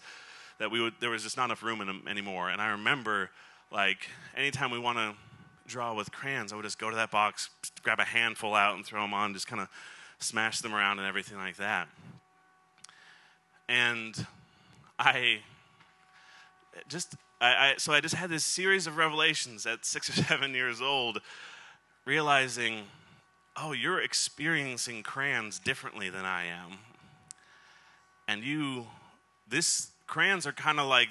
that 0.59 0.71
we 0.71 0.81
would 0.81 0.95
there 1.01 1.11
was 1.11 1.23
just 1.23 1.37
not 1.37 1.47
enough 1.47 1.63
room 1.63 1.81
in 1.81 1.87
them 1.87 2.05
anymore. 2.09 2.51
And 2.51 2.61
I 2.61 2.69
remember, 2.69 3.31
like, 3.73 4.09
anytime 4.37 4.71
we 4.71 4.79
want 4.79 4.99
to 4.99 5.15
draw 5.67 5.95
with 5.95 6.13
crayons, 6.13 6.53
I 6.53 6.57
would 6.57 6.65
just 6.65 6.79
go 6.79 6.91
to 6.91 6.97
that 6.97 7.11
box, 7.11 7.51
grab 7.83 8.01
a 8.01 8.05
handful 8.05 8.55
out, 8.55 8.77
and 8.77 8.85
throw 8.85 9.03
them 9.03 9.15
on, 9.15 9.33
just 9.35 9.47
kind 9.47 9.63
of 9.63 9.69
smash 10.19 10.61
them 10.61 10.75
around 10.75 10.99
and 10.99 11.09
everything 11.09 11.39
like 11.39 11.57
that. 11.57 11.89
And 13.69 14.27
I 14.99 15.41
just 16.89 17.15
I, 17.43 17.47
I, 17.47 17.75
so 17.77 17.93
I 17.93 18.01
just 18.01 18.15
had 18.15 18.31
this 18.31 18.45
series 18.45 18.87
of 18.87 18.97
revelations 18.97 19.67
at 19.67 19.85
six 19.85 20.09
or 20.09 20.13
seven 20.29 20.55
years 20.55 20.81
old 20.81 21.19
realizing, 22.05 22.85
oh, 23.57 23.73
you're 23.73 24.01
experiencing 24.01 25.03
crayons 25.03 25.59
differently 25.59 26.09
than 26.09 26.25
I 26.25 26.45
am. 26.45 26.79
And 28.29 28.45
you, 28.45 28.87
this 29.49 29.91
crayons 30.07 30.47
are 30.47 30.53
kind 30.53 30.79
of 30.79 30.87
like, 30.87 31.09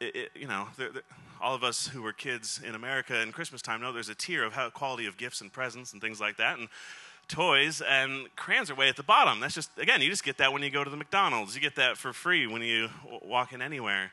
it, 0.00 0.16
it, 0.16 0.30
you 0.34 0.46
know, 0.46 0.68
they're, 0.76 0.90
they're, 0.90 1.02
all 1.40 1.54
of 1.54 1.62
us 1.62 1.86
who 1.88 2.02
were 2.02 2.12
kids 2.12 2.60
in 2.66 2.74
America 2.74 3.20
in 3.20 3.32
Christmas 3.32 3.60
time 3.62 3.80
know 3.80 3.92
there's 3.92 4.08
a 4.08 4.14
tier 4.14 4.44
of 4.44 4.54
how 4.54 4.70
quality 4.70 5.06
of 5.06 5.16
gifts 5.16 5.40
and 5.40 5.52
presents 5.52 5.92
and 5.92 6.00
things 6.00 6.20
like 6.20 6.36
that. 6.38 6.58
And 6.58 6.68
toys 7.28 7.82
and 7.86 8.34
crayons 8.36 8.70
are 8.70 8.74
way 8.74 8.88
at 8.88 8.96
the 8.96 9.02
bottom. 9.02 9.40
That's 9.40 9.54
just, 9.54 9.70
again, 9.78 10.00
you 10.00 10.08
just 10.08 10.24
get 10.24 10.38
that 10.38 10.52
when 10.52 10.62
you 10.62 10.70
go 10.70 10.82
to 10.82 10.90
the 10.90 10.96
McDonald's. 10.96 11.54
You 11.54 11.60
get 11.60 11.76
that 11.76 11.96
for 11.96 12.12
free 12.12 12.46
when 12.46 12.62
you 12.62 12.88
walk 13.22 13.52
in 13.52 13.60
anywhere. 13.60 14.12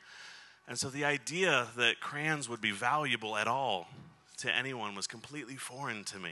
And 0.67 0.77
so 0.77 0.89
the 0.89 1.05
idea 1.05 1.67
that 1.77 1.99
crayons 1.99 2.49
would 2.49 2.61
be 2.61 2.71
valuable 2.71 3.35
at 3.35 3.47
all 3.47 3.87
to 4.37 4.53
anyone 4.53 4.95
was 4.95 5.07
completely 5.07 5.55
foreign 5.55 6.03
to 6.05 6.19
me. 6.19 6.31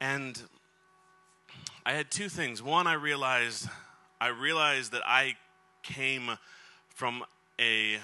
And 0.00 0.42
I 1.84 1.92
had 1.92 2.10
two 2.10 2.28
things. 2.28 2.62
One, 2.62 2.86
I 2.86 2.94
realized 2.94 3.68
I 4.20 4.28
realized 4.28 4.92
that 4.92 5.02
I 5.06 5.36
came 5.82 6.38
from 6.88 7.22
a 7.60 7.98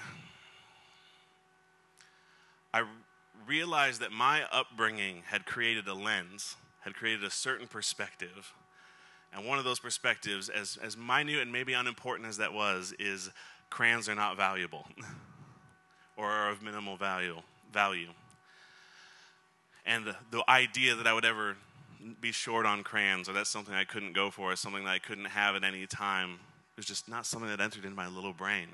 I 2.73 2.83
realized 3.47 4.01
that 4.01 4.11
my 4.11 4.43
upbringing 4.51 5.23
had 5.27 5.45
created 5.45 5.87
a 5.87 5.93
lens, 5.93 6.55
had 6.81 6.95
created 6.95 7.23
a 7.23 7.29
certain 7.29 7.67
perspective. 7.67 8.53
And 9.31 9.45
one 9.45 9.57
of 9.59 9.63
those 9.63 9.79
perspectives, 9.79 10.49
as, 10.49 10.77
as 10.81 10.97
minute 10.97 11.39
and 11.39 11.51
maybe 11.51 11.73
unimportant 11.73 12.27
as 12.27 12.37
that 12.37 12.53
was, 12.53 12.93
is 12.99 13.29
crayons 13.69 14.07
are 14.07 14.15
not 14.15 14.37
valuable 14.37 14.87
or 16.17 16.29
are 16.29 16.49
of 16.49 16.61
minimal 16.61 16.97
value 16.97 17.41
value. 17.71 18.09
And 19.85 20.05
the, 20.05 20.15
the 20.31 20.43
idea 20.47 20.95
that 20.95 21.07
I 21.07 21.13
would 21.13 21.25
ever 21.25 21.57
be 22.21 22.31
short 22.31 22.65
on 22.65 22.83
crayons 22.83 23.27
or 23.27 23.33
that's 23.33 23.49
something 23.49 23.73
I 23.73 23.83
couldn't 23.83 24.13
go 24.13 24.29
for, 24.29 24.51
or 24.51 24.55
something 24.55 24.83
that 24.83 24.91
I 24.91 24.99
couldn't 24.99 25.25
have 25.25 25.55
at 25.55 25.63
any 25.63 25.85
time, 25.85 26.39
was 26.75 26.85
just 26.85 27.09
not 27.09 27.25
something 27.25 27.49
that 27.49 27.59
entered 27.59 27.83
into 27.83 27.95
my 27.95 28.07
little 28.07 28.33
brain. 28.33 28.67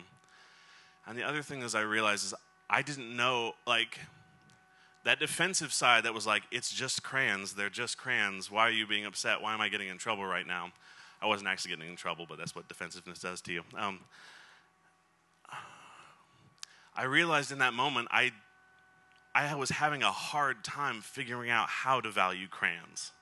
And 1.10 1.18
the 1.18 1.24
other 1.24 1.42
thing 1.42 1.64
is 1.64 1.74
I 1.74 1.82
realized 1.82 2.24
is 2.24 2.36
I 2.70 2.84
didn't 2.84 3.18
know, 3.18 3.54
like, 3.66 3.98
that 5.06 5.20
defensive 5.20 5.74
side 5.74 6.04
that 6.04 6.14
was 6.14 6.28
like, 6.28 6.44
it's 6.52 6.72
just 6.72 7.02
crayons, 7.02 7.56
they're 7.56 7.68
just 7.68 7.98
crayons. 7.98 8.52
Why 8.52 8.68
are 8.68 8.72
you 8.72 8.86
being 8.86 9.06
upset? 9.06 9.42
Why 9.42 9.56
am 9.56 9.60
I 9.60 9.70
getting 9.70 9.88
in 9.88 9.98
trouble 9.98 10.24
right 10.24 10.46
now? 10.46 10.72
I 11.20 11.26
wasn't 11.26 11.50
actually 11.50 11.72
getting 11.72 11.90
in 11.90 11.96
trouble, 11.96 12.28
but 12.30 12.38
that's 12.38 12.56
what 12.56 12.68
defensiveness 12.68 13.18
does 13.20 13.42
to 13.42 13.52
you. 13.52 13.64
Um, 13.76 14.02
I 16.96 17.06
realized 17.06 17.52
in 17.52 17.58
that 17.58 17.74
moment 17.74 18.08
I 18.12 18.32
I 19.34 19.56
was 19.56 19.70
having 19.70 20.04
a 20.04 20.12
hard 20.12 20.64
time 20.64 21.02
figuring 21.02 21.50
out 21.50 21.70
how 21.70 22.02
to 22.02 22.12
value 22.12 22.48
crayons. 22.48 23.14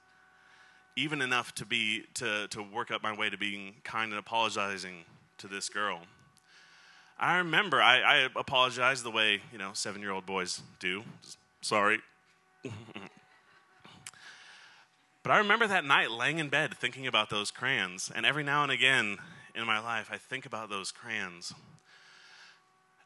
Even 0.96 1.22
enough 1.22 1.54
to 1.56 1.66
be 1.66 2.04
to, 2.16 2.48
to 2.50 2.62
work 2.62 2.92
up 2.92 3.02
my 3.02 3.16
way 3.16 3.30
to 3.30 3.38
being 3.38 3.76
kind 3.84 4.12
and 4.12 4.20
apologizing 4.20 5.06
to 5.38 5.48
this 5.48 5.70
girl. 5.70 6.02
I 7.20 7.38
remember 7.38 7.82
I, 7.82 8.26
I 8.26 8.30
the 9.02 9.12
way, 9.12 9.42
you 9.52 9.58
know, 9.58 9.72
seven 9.74 10.02
year 10.02 10.12
old 10.12 10.26
boys 10.26 10.62
do. 10.80 11.04
Just, 11.24 11.38
sorry. 11.62 12.00
but 12.64 12.72
I 15.32 15.40
remember 15.40 15.68
that 15.68 15.84
night 15.84 16.12
laying 16.12 16.40
in 16.40 16.50
bed 16.50 16.76
thinking 16.78 17.08
about 17.08 17.30
those 17.30 17.50
crayons. 17.50 18.12
And 18.14 18.26
every 18.26 18.44
now 18.44 18.64
and 18.64 18.72
again 18.72 19.18
in 19.56 19.66
my 19.66 19.80
life, 19.80 20.10
I 20.12 20.18
think 20.18 20.46
about 20.46 20.70
those 20.70 20.92
crayons. 20.92 21.54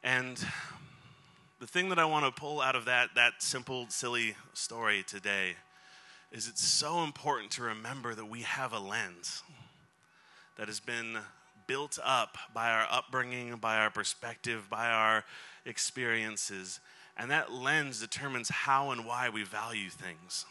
And 0.03 0.43
the 1.59 1.67
thing 1.67 1.89
that 1.89 1.99
I 1.99 2.05
want 2.05 2.25
to 2.25 2.31
pull 2.31 2.59
out 2.59 2.75
of 2.75 2.85
that, 2.85 3.09
that 3.15 3.33
simple, 3.39 3.85
silly 3.89 4.35
story 4.53 5.03
today 5.07 5.55
is 6.31 6.47
it's 6.47 6.63
so 6.63 7.03
important 7.03 7.51
to 7.51 7.61
remember 7.61 8.15
that 8.15 8.25
we 8.25 8.41
have 8.41 8.73
a 8.73 8.79
lens 8.79 9.43
that 10.57 10.67
has 10.67 10.79
been 10.79 11.19
built 11.71 11.97
up 12.03 12.37
by 12.53 12.69
our 12.69 12.85
upbringing, 12.91 13.55
by 13.55 13.77
our 13.77 13.89
perspective, 13.89 14.67
by 14.69 14.89
our 14.89 15.23
experiences. 15.65 16.81
And 17.15 17.31
that 17.31 17.53
lens 17.53 18.01
determines 18.01 18.49
how 18.49 18.91
and 18.91 19.05
why 19.05 19.29
we 19.29 19.43
value 19.43 19.89
things. 19.89 20.45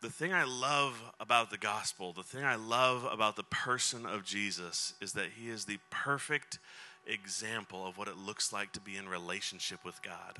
the 0.00 0.12
thing 0.12 0.32
I 0.32 0.44
love 0.44 1.02
about 1.18 1.50
the 1.50 1.58
gospel, 1.58 2.12
the 2.12 2.22
thing 2.22 2.44
I 2.44 2.54
love 2.54 3.04
about 3.10 3.34
the 3.34 3.42
person 3.42 4.06
of 4.06 4.24
Jesus 4.24 4.94
is 5.02 5.14
that 5.14 5.30
he 5.36 5.50
is 5.50 5.64
the 5.64 5.78
perfect 5.90 6.60
example 7.06 7.86
of 7.86 7.98
what 7.98 8.08
it 8.08 8.16
looks 8.16 8.52
like 8.52 8.72
to 8.72 8.80
be 8.80 8.96
in 8.96 9.08
relationship 9.08 9.84
with 9.84 10.02
God, 10.02 10.38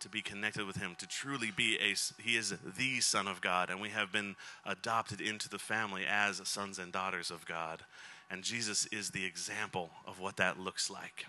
to 0.00 0.08
be 0.08 0.22
connected 0.22 0.66
with 0.66 0.76
him, 0.76 0.94
to 0.98 1.06
truly 1.06 1.50
be 1.50 1.76
a 1.76 1.94
he 2.22 2.36
is 2.36 2.54
the 2.76 3.00
son 3.00 3.26
of 3.26 3.40
God 3.40 3.70
and 3.70 3.80
we 3.80 3.90
have 3.90 4.12
been 4.12 4.36
adopted 4.64 5.20
into 5.20 5.48
the 5.48 5.58
family 5.58 6.04
as 6.08 6.40
sons 6.48 6.78
and 6.78 6.92
daughters 6.92 7.30
of 7.30 7.46
God. 7.46 7.82
And 8.30 8.42
Jesus 8.42 8.86
is 8.86 9.10
the 9.10 9.24
example 9.24 9.90
of 10.06 10.20
what 10.20 10.36
that 10.36 10.60
looks 10.60 10.90
like. 10.90 11.26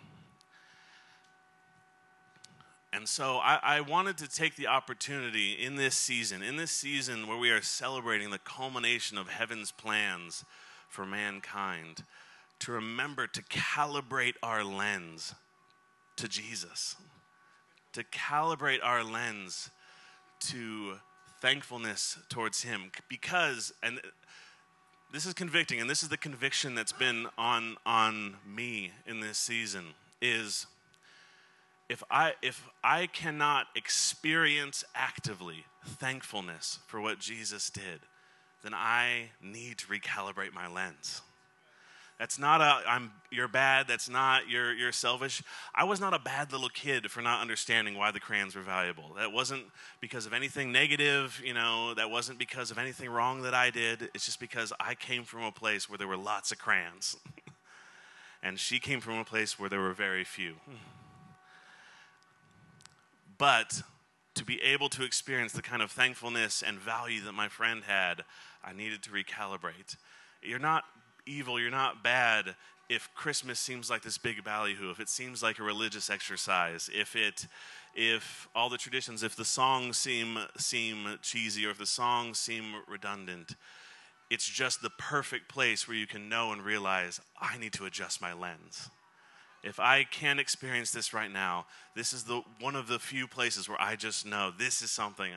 And 2.92 3.08
so 3.08 3.38
I, 3.38 3.60
I, 3.62 3.82
wanted 3.82 4.18
to 4.18 4.28
take 4.28 4.56
the 4.56 4.68
opportunity 4.68 5.54
in 5.54 5.76
this 5.76 5.96
season, 5.96 6.42
in 6.42 6.58
this 6.58 6.72
season 6.72 7.28
where 7.28 7.38
we 7.38 7.52
are 7.52 7.62
celebrating 7.62 8.32
the 8.32 8.40
culmination 8.40 9.18
of 9.18 9.30
heaven's 9.30 9.72
plans 9.72 10.44
for 10.88 11.06
mankind, 11.06 12.04
to 12.60 12.72
remember 12.72 13.28
to 13.28 13.42
calibrate 13.44 14.36
our 14.44 14.63
lens 14.63 15.34
to 16.18 16.28
Jesus, 16.28 16.96
to 17.94 18.04
calibrate 18.04 18.80
our 18.84 19.04
lens 19.04 19.70
to 20.39 20.96
thankfulness 21.42 22.18
towards 22.30 22.63
Him. 22.63 22.92
Because, 23.08 23.74
and 23.82 24.00
this 25.12 25.25
is 25.25 25.34
convicting, 25.34 25.80
and 25.80 25.89
this 25.89 26.04
is 26.04 26.10
the 26.10 26.18
conviction 26.18 26.75
that's 26.75 26.92
been 26.92 27.28
on, 27.38 27.78
on 27.86 28.36
me 28.46 28.92
in 29.08 29.22
this 29.22 29.38
season, 29.38 29.86
is 30.22 30.68
if 31.88 32.04
I, 32.12 32.34
if 32.42 32.68
I 32.84 33.08
cannot 33.08 33.68
experience 33.75 34.84
actively 34.94 35.66
thankfulness 35.86 36.80
for 36.88 37.01
what 37.01 37.20
Jesus 37.20 37.70
did, 37.70 38.01
then 38.63 38.74
I 38.74 39.32
need 39.42 39.78
to 39.80 39.88
recalibrate 39.88 40.54
my 40.54 40.68
lens. 40.68 41.22
That's 42.20 42.38
not 42.38 42.60
a 42.60 42.82
I'm 42.86 43.12
you're 43.32 43.48
bad. 43.48 43.88
That's 43.88 44.10
not 44.10 44.50
you're 44.50 44.74
you're 44.74 44.92
selfish. 44.92 45.42
I 45.74 45.86
was 45.86 46.02
not 46.02 46.14
a 46.14 46.20
bad 46.20 46.52
little 46.52 46.68
kid 46.68 47.10
for 47.10 47.22
not 47.22 47.42
understanding 47.42 47.96
why 47.96 48.12
the 48.12 48.20
crayons 48.20 48.58
were 48.58 48.62
valuable. 48.62 49.14
That 49.18 49.32
wasn't 49.32 49.64
because 50.02 50.26
of 50.26 50.34
anything 50.34 50.74
negative, 50.74 51.42
you 51.44 51.54
know, 51.54 51.94
that 51.94 52.12
wasn't 52.12 52.38
because 52.38 52.72
of 52.72 52.78
anything 52.78 53.10
wrong 53.10 53.44
that 53.44 53.54
I 53.54 53.70
did. 53.70 54.10
It's 54.14 54.26
just 54.26 54.42
because 54.42 54.74
I 54.82 54.96
came 54.96 55.24
from 55.24 55.44
a 55.44 55.52
place 55.52 55.90
where 55.90 55.98
there 55.98 56.10
were 56.10 56.18
lots 56.18 56.52
of 56.52 56.60
crayons. 56.60 57.16
and 58.44 58.60
she 58.60 58.80
came 58.80 59.00
from 59.00 59.18
a 59.18 59.26
place 59.26 59.58
where 59.58 59.70
there 59.70 59.80
were 59.80 59.94
very 59.94 60.26
few. 60.26 60.56
But 63.38 63.82
to 64.36 64.44
be 64.44 64.62
able 64.62 64.90
to 64.90 65.04
experience 65.04 65.54
the 65.54 65.62
kind 65.62 65.82
of 65.82 65.90
thankfulness 65.90 66.62
and 66.62 66.78
value 66.78 67.22
that 67.22 67.32
my 67.32 67.48
friend 67.48 67.84
had, 67.86 68.26
I 68.62 68.74
needed 68.74 69.02
to 69.04 69.10
recalibrate. 69.12 69.96
You're 70.42 70.60
not 70.60 70.84
evil, 71.26 71.60
you're 71.60 71.72
not 71.72 72.04
bad 72.04 72.56
if 72.90 73.14
Christmas 73.14 73.60
seems 73.60 73.90
like 73.90 74.02
this 74.02 74.18
big 74.18 74.44
ballyhoo, 74.44 74.90
if 74.90 75.00
it 75.00 75.10
seems 75.10 75.44
like 75.44 75.60
a 75.60 75.64
religious 75.64 76.10
exercise, 76.10 76.90
if 76.94 77.16
it 77.16 77.48
if 77.96 78.48
all 78.56 78.70
the 78.70 78.78
traditions, 78.78 79.24
if 79.24 79.36
the 79.36 79.46
songs 79.46 79.98
seem 79.98 80.40
seem 80.58 81.18
cheesy 81.22 81.66
or 81.66 81.70
if 81.70 81.78
the 81.78 81.86
songs 81.86 82.40
seem 82.40 82.74
redundant, 82.88 83.56
it's 84.30 84.48
just 84.48 84.82
the 84.82 84.90
perfect 84.90 85.50
place 85.50 85.88
where 85.88 85.98
you 85.98 86.08
can 86.08 86.30
know 86.30 86.52
and 86.52 86.64
realize 86.64 87.22
I 87.40 87.58
need 87.58 87.74
to 87.74 87.86
adjust 87.86 88.22
my 88.22 88.34
lens. 88.34 88.90
If 89.64 89.80
I 89.80 90.06
can 90.06 90.40
experience 90.40 90.92
this 90.92 91.14
right 91.14 91.32
now, 91.32 91.66
this 91.96 92.14
is 92.14 92.24
the 92.24 92.42
one 92.60 92.76
of 92.76 92.88
the 92.88 92.98
few 92.98 93.28
places 93.28 93.70
where 93.70 93.80
I 93.80 93.96
just 93.96 94.26
know 94.26 94.52
this 94.58 94.82
is 94.82 94.90
something 94.90 95.32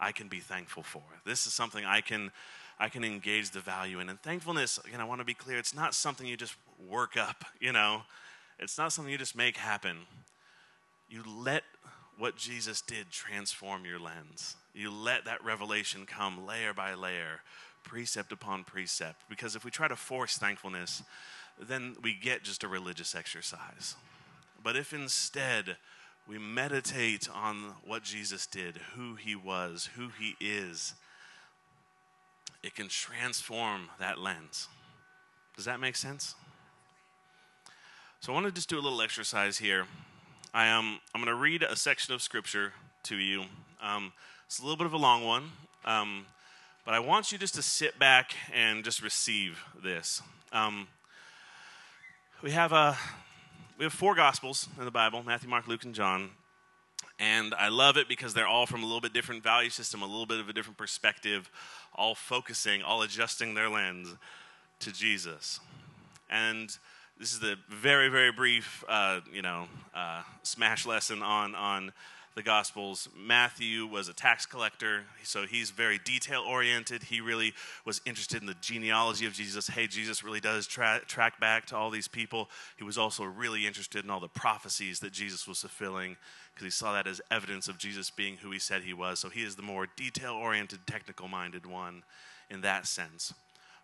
I 0.00 0.12
can 0.12 0.28
be 0.28 0.40
thankful 0.40 0.82
for. 0.82 1.02
This 1.26 1.46
is 1.46 1.52
something 1.52 1.84
I 1.84 2.00
can 2.00 2.30
I 2.78 2.88
can 2.88 3.04
engage 3.04 3.50
the 3.50 3.60
value 3.60 4.00
in. 4.00 4.08
And 4.08 4.20
thankfulness, 4.20 4.78
again, 4.84 5.00
I 5.00 5.04
want 5.04 5.20
to 5.20 5.24
be 5.24 5.34
clear, 5.34 5.58
it's 5.58 5.74
not 5.74 5.94
something 5.94 6.26
you 6.26 6.36
just 6.36 6.56
work 6.90 7.16
up, 7.16 7.44
you 7.60 7.72
know. 7.72 8.02
It's 8.58 8.78
not 8.78 8.92
something 8.92 9.10
you 9.10 9.18
just 9.18 9.36
make 9.36 9.56
happen. 9.56 9.98
You 11.08 11.22
let 11.26 11.62
what 12.18 12.36
Jesus 12.36 12.80
did 12.80 13.10
transform 13.10 13.84
your 13.84 13.98
lens. 13.98 14.56
You 14.74 14.90
let 14.90 15.24
that 15.24 15.44
revelation 15.44 16.06
come 16.06 16.46
layer 16.46 16.72
by 16.72 16.94
layer, 16.94 17.40
precept 17.84 18.32
upon 18.32 18.64
precept. 18.64 19.22
Because 19.28 19.56
if 19.56 19.64
we 19.64 19.70
try 19.70 19.88
to 19.88 19.96
force 19.96 20.36
thankfulness, 20.36 21.02
then 21.60 21.96
we 22.02 22.14
get 22.14 22.42
just 22.42 22.64
a 22.64 22.68
religious 22.68 23.14
exercise. 23.14 23.96
But 24.62 24.76
if 24.76 24.92
instead 24.92 25.76
we 26.26 26.38
meditate 26.38 27.28
on 27.32 27.74
what 27.84 28.02
Jesus 28.02 28.46
did, 28.46 28.78
who 28.96 29.14
he 29.14 29.36
was, 29.36 29.90
who 29.96 30.08
he 30.18 30.36
is, 30.40 30.94
it 32.64 32.74
can 32.74 32.88
transform 32.88 33.90
that 34.00 34.18
lens. 34.18 34.68
Does 35.54 35.66
that 35.66 35.80
make 35.80 35.96
sense? 35.96 36.34
So 38.20 38.32
I 38.32 38.34
want 38.34 38.46
to 38.46 38.52
just 38.52 38.70
do 38.70 38.78
a 38.78 38.80
little 38.80 39.02
exercise 39.02 39.58
here. 39.58 39.86
I 40.54 40.66
am 40.66 40.98
I'm 41.14 41.20
going 41.22 41.26
to 41.26 41.40
read 41.40 41.62
a 41.62 41.76
section 41.76 42.14
of 42.14 42.22
scripture 42.22 42.72
to 43.04 43.16
you. 43.16 43.44
Um, 43.82 44.12
it's 44.46 44.60
a 44.60 44.62
little 44.62 44.78
bit 44.78 44.86
of 44.86 44.94
a 44.94 44.98
long 44.98 45.24
one, 45.24 45.50
um, 45.84 46.24
but 46.86 46.94
I 46.94 47.00
want 47.00 47.32
you 47.32 47.38
just 47.38 47.54
to 47.56 47.62
sit 47.62 47.98
back 47.98 48.32
and 48.54 48.82
just 48.82 49.02
receive 49.02 49.62
this. 49.82 50.22
Um, 50.50 50.88
we 52.42 52.52
have 52.52 52.72
a 52.72 52.76
uh, 52.76 52.96
we 53.76 53.84
have 53.84 53.92
four 53.92 54.14
gospels 54.14 54.68
in 54.78 54.86
the 54.86 54.90
Bible: 54.90 55.22
Matthew, 55.22 55.50
Mark, 55.50 55.68
Luke, 55.68 55.84
and 55.84 55.94
John. 55.94 56.30
And 57.18 57.54
I 57.54 57.68
love 57.68 57.96
it 57.96 58.08
because 58.08 58.34
they're 58.34 58.46
all 58.46 58.66
from 58.66 58.82
a 58.82 58.86
little 58.86 59.00
bit 59.00 59.12
different 59.12 59.42
value 59.42 59.70
system, 59.70 60.02
a 60.02 60.06
little 60.06 60.26
bit 60.26 60.40
of 60.40 60.48
a 60.48 60.52
different 60.52 60.78
perspective, 60.78 61.50
all 61.94 62.14
focusing, 62.14 62.82
all 62.82 63.02
adjusting 63.02 63.54
their 63.54 63.68
lens 63.68 64.14
to 64.80 64.92
Jesus. 64.92 65.60
And 66.28 66.76
this 67.18 67.32
is 67.32 67.38
the 67.38 67.56
very, 67.68 68.08
very 68.08 68.32
brief, 68.32 68.82
uh, 68.88 69.20
you 69.32 69.42
know, 69.42 69.68
uh, 69.94 70.22
smash 70.42 70.84
lesson 70.86 71.22
on 71.22 71.54
on 71.54 71.92
the 72.34 72.42
Gospels. 72.42 73.08
Matthew 73.16 73.86
was 73.86 74.08
a 74.08 74.12
tax 74.12 74.44
collector, 74.44 75.04
so 75.22 75.46
he's 75.46 75.70
very 75.70 75.98
detail 75.98 76.42
oriented. 76.42 77.04
He 77.04 77.20
really 77.20 77.54
was 77.84 78.00
interested 78.04 78.40
in 78.40 78.46
the 78.46 78.56
genealogy 78.60 79.24
of 79.26 79.32
Jesus. 79.32 79.68
Hey, 79.68 79.86
Jesus 79.86 80.24
really 80.24 80.40
does 80.40 80.66
tra- 80.66 81.02
track 81.06 81.38
back 81.38 81.66
to 81.66 81.76
all 81.76 81.90
these 81.90 82.08
people. 82.08 82.50
He 82.76 82.82
was 82.82 82.98
also 82.98 83.22
really 83.22 83.66
interested 83.66 84.04
in 84.04 84.10
all 84.10 84.18
the 84.18 84.28
prophecies 84.28 84.98
that 85.00 85.12
Jesus 85.12 85.46
was 85.46 85.60
fulfilling 85.60 86.16
because 86.52 86.64
he 86.64 86.70
saw 86.70 86.92
that 86.92 87.06
as 87.06 87.20
evidence 87.30 87.68
of 87.68 87.78
Jesus 87.78 88.10
being 88.10 88.36
who 88.38 88.50
he 88.50 88.58
said 88.58 88.82
he 88.82 88.94
was. 88.94 89.20
So 89.20 89.28
he 89.28 89.42
is 89.42 89.54
the 89.54 89.62
more 89.62 89.86
detail 89.96 90.34
oriented, 90.34 90.86
technical 90.86 91.28
minded 91.28 91.66
one 91.66 92.02
in 92.50 92.62
that 92.62 92.86
sense. 92.86 93.32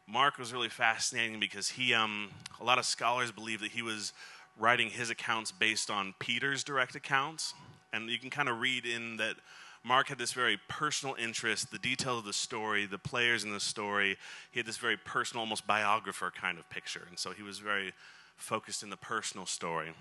Mark 0.08 0.38
was 0.38 0.52
really 0.52 0.68
fascinating 0.68 1.38
because 1.38 1.68
he, 1.68 1.94
um, 1.94 2.30
a 2.60 2.64
lot 2.64 2.78
of 2.78 2.84
scholars 2.84 3.30
believe 3.30 3.60
that 3.60 3.70
he 3.70 3.82
was 3.82 4.12
writing 4.58 4.90
his 4.90 5.08
accounts 5.08 5.52
based 5.52 5.88
on 5.88 6.14
Peter's 6.18 6.64
direct 6.64 6.96
accounts. 6.96 7.54
And 7.92 8.08
you 8.08 8.18
can 8.18 8.30
kind 8.30 8.48
of 8.48 8.60
read 8.60 8.86
in 8.86 9.16
that 9.16 9.36
Mark 9.82 10.08
had 10.08 10.18
this 10.18 10.32
very 10.32 10.58
personal 10.68 11.14
interest, 11.14 11.70
the 11.70 11.78
detail 11.78 12.18
of 12.18 12.24
the 12.24 12.32
story, 12.32 12.86
the 12.86 12.98
players 12.98 13.44
in 13.44 13.52
the 13.52 13.60
story. 13.60 14.16
He 14.50 14.60
had 14.60 14.66
this 14.66 14.76
very 14.76 14.96
personal, 14.96 15.40
almost 15.40 15.66
biographer 15.66 16.30
kind 16.30 16.58
of 16.58 16.68
picture. 16.68 17.06
And 17.08 17.18
so 17.18 17.30
he 17.30 17.42
was 17.42 17.58
very 17.58 17.92
focused 18.36 18.82
in 18.82 18.90
the 18.90 18.96
personal 18.96 19.46
story. 19.46 19.92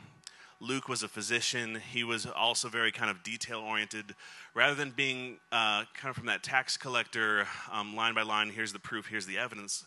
Luke 0.62 0.90
was 0.90 1.04
a 1.04 1.08
physician. 1.08 1.80
He 1.92 2.04
was 2.04 2.26
also 2.26 2.68
very 2.68 2.92
kind 2.92 3.10
of 3.10 3.24
detail 3.24 3.60
oriented. 3.60 4.14
Rather 4.54 4.76
than 4.76 4.92
being 4.92 5.38
uh, 5.54 5.86
kind 5.94 6.10
of 6.10 6.18
from 6.18 6.26
that 6.26 6.44
tax 6.44 6.76
collector, 6.76 7.48
um, 7.72 7.96
line 7.96 8.14
by 8.14 8.24
line, 8.24 8.50
here's 8.50 8.74
the 8.74 8.80
proof, 8.80 9.08
here's 9.08 9.26
the 9.26 9.38
evidence 9.38 9.86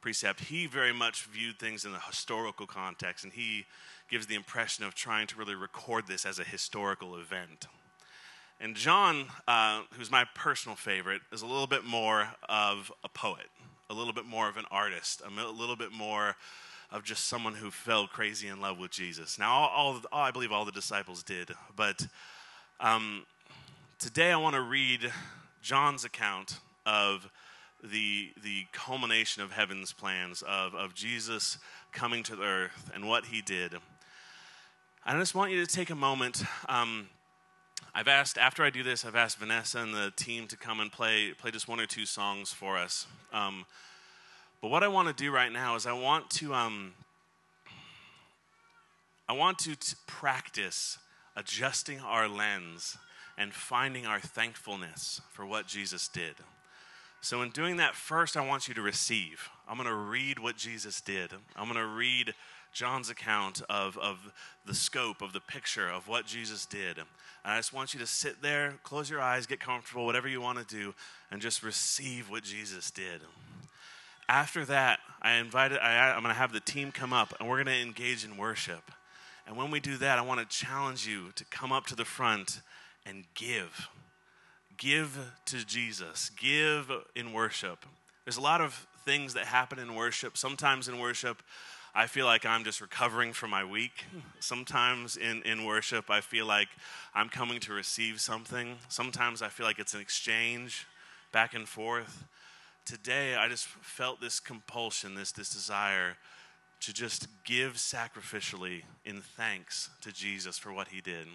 precept, 0.00 0.38
he 0.38 0.66
very 0.66 0.92
much 0.92 1.24
viewed 1.24 1.58
things 1.58 1.84
in 1.84 1.92
a 1.92 1.98
historical 2.06 2.64
context, 2.64 3.24
and 3.24 3.32
he 3.32 3.66
gives 4.08 4.26
the 4.26 4.34
impression 4.34 4.84
of 4.84 4.94
trying 4.94 5.26
to 5.28 5.36
really 5.36 5.54
record 5.54 6.06
this 6.06 6.24
as 6.24 6.38
a 6.38 6.44
historical 6.44 7.16
event. 7.16 7.66
And 8.60 8.74
John, 8.74 9.26
uh, 9.46 9.82
who's 9.92 10.10
my 10.10 10.24
personal 10.34 10.76
favorite, 10.76 11.20
is 11.32 11.42
a 11.42 11.46
little 11.46 11.66
bit 11.66 11.84
more 11.84 12.28
of 12.48 12.90
a 13.04 13.08
poet, 13.08 13.46
a 13.90 13.94
little 13.94 14.14
bit 14.14 14.24
more 14.24 14.48
of 14.48 14.56
an 14.56 14.64
artist, 14.70 15.20
a 15.26 15.50
little 15.50 15.76
bit 15.76 15.92
more 15.92 16.36
of 16.90 17.04
just 17.04 17.26
someone 17.26 17.54
who 17.54 17.70
fell 17.70 18.06
crazy 18.06 18.48
in 18.48 18.60
love 18.60 18.78
with 18.78 18.90
Jesus. 18.90 19.38
Now, 19.38 19.50
all, 19.50 19.68
all, 19.68 20.00
all 20.12 20.22
I 20.22 20.30
believe 20.30 20.52
all 20.52 20.64
the 20.64 20.72
disciples 20.72 21.22
did, 21.22 21.50
but 21.74 22.06
um, 22.80 23.26
today 23.98 24.32
I 24.32 24.36
want 24.36 24.54
to 24.54 24.62
read 24.62 25.12
John's 25.62 26.04
account 26.04 26.58
of 26.86 27.28
the, 27.82 28.30
the 28.42 28.66
culmination 28.72 29.42
of 29.42 29.52
heaven's 29.52 29.92
plans, 29.92 30.42
of, 30.42 30.74
of 30.74 30.94
Jesus 30.94 31.58
coming 31.92 32.22
to 32.22 32.36
the 32.36 32.44
earth 32.44 32.90
and 32.94 33.06
what 33.06 33.26
he 33.26 33.42
did. 33.42 33.74
I 35.08 35.16
just 35.20 35.36
want 35.36 35.52
you 35.52 35.64
to 35.64 35.72
take 35.72 35.90
a 35.90 35.94
moment. 35.94 36.42
Um, 36.68 37.06
I've 37.94 38.08
asked, 38.08 38.38
after 38.38 38.64
I 38.64 38.70
do 38.70 38.82
this, 38.82 39.04
I've 39.04 39.14
asked 39.14 39.38
Vanessa 39.38 39.78
and 39.78 39.94
the 39.94 40.12
team 40.16 40.48
to 40.48 40.56
come 40.56 40.80
and 40.80 40.90
play, 40.90 41.32
play 41.32 41.52
just 41.52 41.68
one 41.68 41.78
or 41.78 41.86
two 41.86 42.06
songs 42.06 42.52
for 42.52 42.76
us. 42.76 43.06
Um, 43.32 43.66
but 44.60 44.68
what 44.68 44.82
I 44.82 44.88
want 44.88 45.06
to 45.06 45.14
do 45.14 45.30
right 45.30 45.52
now 45.52 45.76
is 45.76 45.86
I 45.86 45.92
want 45.92 46.28
to 46.30 46.54
um, 46.54 46.94
I 49.28 49.32
want 49.34 49.60
to 49.60 49.76
t- 49.76 49.94
practice 50.08 50.98
adjusting 51.36 52.00
our 52.00 52.26
lens 52.28 52.98
and 53.38 53.54
finding 53.54 54.06
our 54.06 54.18
thankfulness 54.18 55.20
for 55.30 55.46
what 55.46 55.68
Jesus 55.68 56.08
did. 56.08 56.34
So, 57.20 57.42
in 57.42 57.50
doing 57.50 57.76
that, 57.76 57.94
first, 57.94 58.36
I 58.36 58.44
want 58.44 58.66
you 58.66 58.74
to 58.74 58.82
receive. 58.82 59.50
I'm 59.68 59.76
going 59.76 59.88
to 59.88 59.94
read 59.94 60.40
what 60.40 60.56
Jesus 60.56 61.00
did. 61.00 61.32
I'm 61.54 61.70
going 61.72 61.80
to 61.80 61.86
read 61.86 62.34
John's 62.76 63.08
account 63.08 63.62
of, 63.70 63.96
of 63.96 64.18
the 64.66 64.74
scope, 64.74 65.22
of 65.22 65.32
the 65.32 65.40
picture 65.40 65.88
of 65.88 66.08
what 66.08 66.26
Jesus 66.26 66.66
did. 66.66 66.98
And 66.98 67.06
I 67.42 67.56
just 67.56 67.72
want 67.72 67.94
you 67.94 68.00
to 68.00 68.06
sit 68.06 68.42
there, 68.42 68.74
close 68.82 69.08
your 69.08 69.18
eyes, 69.18 69.46
get 69.46 69.60
comfortable, 69.60 70.04
whatever 70.04 70.28
you 70.28 70.42
want 70.42 70.58
to 70.58 70.64
do, 70.76 70.94
and 71.30 71.40
just 71.40 71.62
receive 71.62 72.28
what 72.28 72.42
Jesus 72.42 72.90
did. 72.90 73.22
After 74.28 74.66
that, 74.66 74.98
I 75.22 75.36
invited, 75.36 75.78
I, 75.78 76.10
I'm 76.10 76.22
going 76.22 76.34
to 76.34 76.38
have 76.38 76.52
the 76.52 76.60
team 76.60 76.92
come 76.92 77.14
up 77.14 77.32
and 77.40 77.48
we're 77.48 77.64
going 77.64 77.74
to 77.74 77.80
engage 77.80 78.26
in 78.26 78.36
worship. 78.36 78.90
And 79.46 79.56
when 79.56 79.70
we 79.70 79.80
do 79.80 79.96
that, 79.96 80.18
I 80.18 80.22
want 80.22 80.40
to 80.40 80.56
challenge 80.56 81.06
you 81.06 81.30
to 81.36 81.44
come 81.46 81.72
up 81.72 81.86
to 81.86 81.96
the 81.96 82.04
front 82.04 82.60
and 83.06 83.24
give. 83.34 83.88
Give 84.76 85.32
to 85.46 85.64
Jesus. 85.64 86.30
Give 86.38 86.92
in 87.14 87.32
worship. 87.32 87.86
There's 88.26 88.36
a 88.36 88.42
lot 88.42 88.60
of 88.60 88.86
things 89.06 89.32
that 89.32 89.46
happen 89.46 89.78
in 89.78 89.94
worship. 89.94 90.36
Sometimes 90.36 90.88
in 90.88 90.98
worship, 90.98 91.42
I 91.98 92.06
feel 92.08 92.26
like 92.26 92.44
I'm 92.44 92.62
just 92.62 92.82
recovering 92.82 93.32
from 93.32 93.48
my 93.48 93.64
week. 93.64 94.04
Sometimes 94.38 95.16
in, 95.16 95.40
in 95.44 95.64
worship, 95.64 96.10
I 96.10 96.20
feel 96.20 96.44
like 96.44 96.68
I'm 97.14 97.30
coming 97.30 97.58
to 97.60 97.72
receive 97.72 98.20
something. 98.20 98.76
Sometimes 98.90 99.40
I 99.40 99.48
feel 99.48 99.64
like 99.64 99.78
it's 99.78 99.94
an 99.94 100.02
exchange 100.02 100.86
back 101.32 101.54
and 101.54 101.66
forth. 101.66 102.24
Today, 102.84 103.34
I 103.34 103.48
just 103.48 103.64
felt 103.64 104.20
this 104.20 104.40
compulsion, 104.40 105.14
this, 105.14 105.32
this 105.32 105.48
desire 105.48 106.18
to 106.80 106.92
just 106.92 107.28
give 107.44 107.76
sacrificially 107.76 108.82
in 109.06 109.22
thanks 109.22 109.88
to 110.02 110.12
Jesus 110.12 110.58
for 110.58 110.74
what 110.74 110.88
he 110.88 111.00
did. 111.00 111.26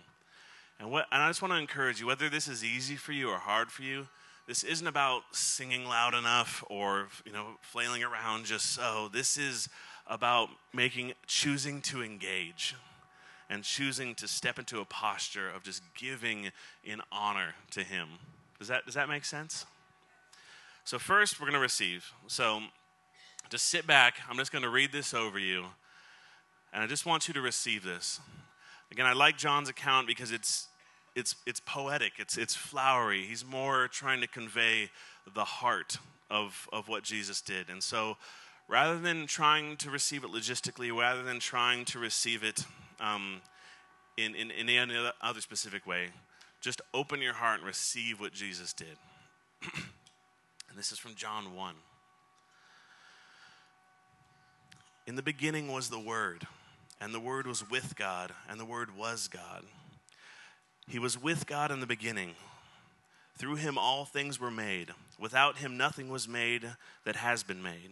And, 0.80 0.91
what, 0.91 1.08
and 1.12 1.24
I 1.24 1.30
just 1.30 1.41
want 1.41 1.56
to 1.56 1.60
encourage 1.60 2.00
you, 2.00 2.06
whether 2.06 2.30
this 2.30 2.47
is 2.47 2.63
easy 2.63 2.97
for 2.97 3.13
you 3.13 3.32
or 3.32 3.38
hard 3.38 3.71
for 3.71 3.82
you, 3.82 4.06
this 4.47 4.63
isn't 4.63 4.88
about 4.88 5.24
singing 5.32 5.86
loud 5.86 6.13
enough 6.13 6.63
or 6.69 7.08
you 7.26 7.32
know 7.32 7.58
flailing 7.62 8.04
around 8.04 8.45
just 8.45 8.74
so. 8.74 9.10
This 9.12 9.38
is 9.38 9.69
about 10.07 10.49
making 10.73 11.13
choosing 11.27 11.81
to 11.81 12.03
engage 12.03 12.75
and 13.49 13.63
choosing 13.63 14.15
to 14.15 14.27
step 14.27 14.57
into 14.57 14.79
a 14.79 14.85
posture 14.85 15.49
of 15.49 15.63
just 15.63 15.83
giving 15.95 16.51
in 16.83 17.01
honor 17.11 17.55
to 17.71 17.83
him. 17.83 18.07
Does 18.59 18.69
that 18.69 18.85
does 18.85 18.95
that 18.95 19.09
make 19.09 19.25
sense? 19.25 19.65
So 20.83 20.97
first 20.97 21.39
we're 21.39 21.45
going 21.45 21.53
to 21.53 21.59
receive. 21.59 22.11
So 22.27 22.61
just 23.49 23.65
sit 23.65 23.85
back. 23.85 24.15
I'm 24.29 24.37
just 24.37 24.51
going 24.51 24.63
to 24.63 24.69
read 24.69 24.91
this 24.91 25.13
over 25.13 25.37
you. 25.37 25.65
And 26.73 26.81
I 26.83 26.87
just 26.87 27.05
want 27.05 27.27
you 27.27 27.33
to 27.33 27.41
receive 27.41 27.83
this. 27.83 28.19
Again, 28.91 29.05
I 29.05 29.13
like 29.13 29.37
John's 29.37 29.69
account 29.69 30.07
because 30.07 30.31
it's 30.31 30.67
it's 31.15 31.35
it's 31.45 31.59
poetic, 31.59 32.13
it's 32.17 32.37
it's 32.37 32.55
flowery. 32.55 33.25
He's 33.25 33.45
more 33.45 33.87
trying 33.89 34.21
to 34.21 34.27
convey 34.27 34.89
the 35.33 35.43
heart 35.43 35.97
of 36.29 36.67
of 36.71 36.87
what 36.87 37.03
Jesus 37.03 37.41
did. 37.41 37.69
And 37.69 37.83
so 37.83 38.17
rather 38.71 38.97
than 38.97 39.27
trying 39.27 39.75
to 39.75 39.91
receive 39.91 40.23
it 40.23 40.31
logistically, 40.31 40.97
rather 40.97 41.23
than 41.23 41.39
trying 41.39 41.84
to 41.84 41.99
receive 41.99 42.41
it 42.41 42.63
um, 43.01 43.41
in, 44.15 44.34
in, 44.34 44.49
in 44.49 44.69
any 44.69 44.95
other 45.21 45.41
specific 45.41 45.86
way, 45.86 46.07
just 46.62 46.81
open 46.93 47.21
your 47.21 47.34
heart 47.34 47.57
and 47.57 47.67
receive 47.67 48.21
what 48.21 48.31
Jesus 48.31 48.71
did. 48.71 48.97
and 50.69 50.77
this 50.77 50.93
is 50.93 50.97
from 50.97 51.15
John 51.15 51.53
1. 51.53 51.75
In 55.05 55.15
the 55.15 55.21
beginning 55.21 55.69
was 55.69 55.89
the 55.89 55.99
Word, 55.99 56.47
and 57.01 57.13
the 57.13 57.19
Word 57.19 57.47
was 57.47 57.69
with 57.69 57.97
God, 57.97 58.31
and 58.47 58.57
the 58.57 58.65
Word 58.65 58.95
was 58.95 59.27
God. 59.27 59.65
He 60.88 60.97
was 60.97 61.21
with 61.21 61.45
God 61.45 61.71
in 61.71 61.81
the 61.81 61.88
beginning. 61.88 62.36
Through 63.38 63.55
him 63.55 63.77
all 63.77 64.05
things 64.05 64.39
were 64.39 64.51
made. 64.51 64.91
Without 65.19 65.57
him 65.57 65.75
nothing 65.75 66.10
was 66.10 66.27
made 66.27 66.69
that 67.03 67.17
has 67.17 67.43
been 67.43 67.62
made. 67.62 67.91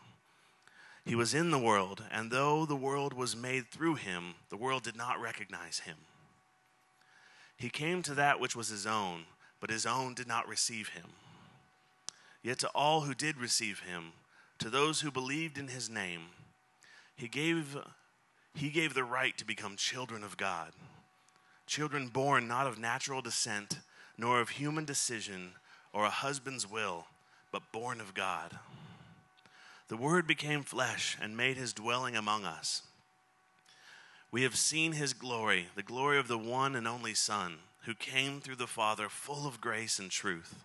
He 1.05 1.15
was 1.15 1.33
in 1.33 1.51
the 1.51 1.59
world, 1.59 2.03
and 2.11 2.29
though 2.29 2.65
the 2.65 2.75
world 2.75 3.13
was 3.13 3.35
made 3.35 3.67
through 3.67 3.95
him, 3.95 4.35
the 4.49 4.57
world 4.57 4.83
did 4.83 4.95
not 4.95 5.19
recognize 5.19 5.79
him. 5.79 5.97
He 7.57 7.69
came 7.69 8.01
to 8.03 8.13
that 8.15 8.39
which 8.39 8.55
was 8.55 8.69
his 8.69 8.85
own, 8.85 9.25
but 9.59 9.69
his 9.69 9.85
own 9.85 10.13
did 10.13 10.27
not 10.27 10.47
receive 10.47 10.89
him. 10.89 11.05
Yet 12.43 12.59
to 12.59 12.69
all 12.69 13.01
who 13.01 13.13
did 13.13 13.37
receive 13.37 13.79
him, 13.79 14.13
to 14.59 14.69
those 14.69 15.01
who 15.01 15.11
believed 15.11 15.57
in 15.57 15.67
his 15.67 15.89
name, 15.89 16.21
he 17.15 17.27
gave, 17.27 17.77
he 18.55 18.69
gave 18.69 18.93
the 18.93 19.03
right 19.03 19.37
to 19.37 19.45
become 19.45 19.75
children 19.75 20.23
of 20.23 20.37
God. 20.37 20.71
Children 21.67 22.07
born 22.07 22.47
not 22.47 22.67
of 22.67 22.79
natural 22.79 23.21
descent, 23.21 23.79
nor 24.17 24.39
of 24.39 24.49
human 24.49 24.85
decision 24.85 25.53
or 25.93 26.05
a 26.05 26.09
husband's 26.09 26.69
will, 26.69 27.05
but 27.51 27.71
born 27.71 28.01
of 28.01 28.13
God. 28.13 28.57
The 29.91 29.97
Word 29.97 30.25
became 30.25 30.63
flesh 30.63 31.17
and 31.21 31.35
made 31.35 31.57
his 31.57 31.73
dwelling 31.73 32.15
among 32.15 32.45
us. 32.45 32.83
We 34.31 34.43
have 34.43 34.55
seen 34.55 34.93
his 34.93 35.11
glory, 35.11 35.67
the 35.75 35.83
glory 35.83 36.17
of 36.17 36.29
the 36.29 36.37
one 36.37 36.77
and 36.77 36.87
only 36.87 37.13
Son, 37.13 37.57
who 37.81 37.93
came 37.93 38.39
through 38.39 38.55
the 38.55 38.67
Father, 38.67 39.09
full 39.09 39.45
of 39.45 39.59
grace 39.59 39.99
and 39.99 40.09
truth. 40.09 40.63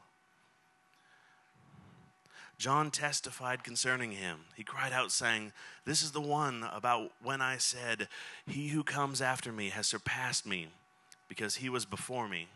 John 2.56 2.92
testified 2.92 3.64
concerning 3.64 4.12
him. 4.12 4.42
He 4.54 4.62
cried 4.62 4.92
out, 4.92 5.10
saying, 5.10 5.50
This 5.84 6.02
is 6.02 6.12
the 6.12 6.20
one 6.20 6.62
about 6.72 7.10
when 7.20 7.40
I 7.40 7.56
said, 7.56 8.06
He 8.46 8.68
who 8.68 8.84
comes 8.84 9.20
after 9.20 9.50
me 9.50 9.70
has 9.70 9.88
surpassed 9.88 10.46
me, 10.46 10.68
because 11.28 11.56
he 11.56 11.68
was 11.68 11.84
before 11.84 12.28
me. 12.28 12.46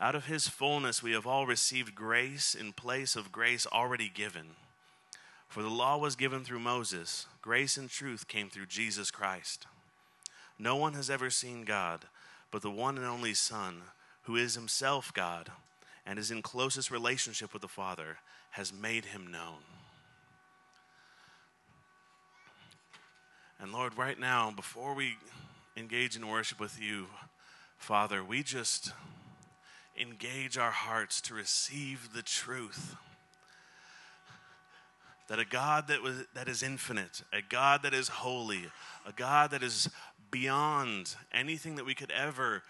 Out 0.00 0.16
of 0.16 0.26
his 0.26 0.48
fullness 0.48 1.00
we 1.00 1.12
have 1.12 1.28
all 1.28 1.46
received 1.46 1.94
grace 1.94 2.56
in 2.56 2.72
place 2.72 3.14
of 3.14 3.30
grace 3.30 3.68
already 3.68 4.08
given. 4.12 4.56
For 5.54 5.62
the 5.62 5.68
law 5.68 5.96
was 5.98 6.16
given 6.16 6.42
through 6.42 6.58
Moses, 6.58 7.28
grace 7.40 7.76
and 7.76 7.88
truth 7.88 8.26
came 8.26 8.50
through 8.50 8.66
Jesus 8.66 9.12
Christ. 9.12 9.68
No 10.58 10.74
one 10.74 10.94
has 10.94 11.08
ever 11.08 11.30
seen 11.30 11.64
God, 11.64 12.06
but 12.50 12.60
the 12.60 12.72
one 12.72 12.96
and 12.96 13.06
only 13.06 13.34
Son, 13.34 13.82
who 14.22 14.34
is 14.34 14.56
himself 14.56 15.14
God 15.14 15.52
and 16.04 16.18
is 16.18 16.32
in 16.32 16.42
closest 16.42 16.90
relationship 16.90 17.52
with 17.52 17.62
the 17.62 17.68
Father, 17.68 18.18
has 18.50 18.72
made 18.72 19.04
him 19.04 19.30
known. 19.30 19.58
And 23.60 23.70
Lord, 23.72 23.96
right 23.96 24.18
now, 24.18 24.50
before 24.50 24.92
we 24.92 25.18
engage 25.76 26.16
in 26.16 26.26
worship 26.26 26.58
with 26.58 26.82
you, 26.82 27.06
Father, 27.78 28.24
we 28.24 28.42
just 28.42 28.90
engage 29.96 30.58
our 30.58 30.72
hearts 30.72 31.20
to 31.20 31.32
receive 31.32 32.08
the 32.12 32.22
truth 32.22 32.96
that 35.28 35.38
a 35.38 35.44
God 35.44 35.88
that, 35.88 36.02
was, 36.02 36.24
that 36.34 36.48
is 36.48 36.62
infinite, 36.62 37.22
a 37.32 37.40
God 37.40 37.82
that 37.82 37.94
is 37.94 38.08
holy, 38.08 38.66
a 39.06 39.12
God 39.12 39.50
that 39.52 39.62
is 39.62 39.88
beyond 40.30 41.14
anything 41.32 41.76
that 41.76 41.86
we 41.86 41.94
could 41.94 42.10
ever 42.10 42.62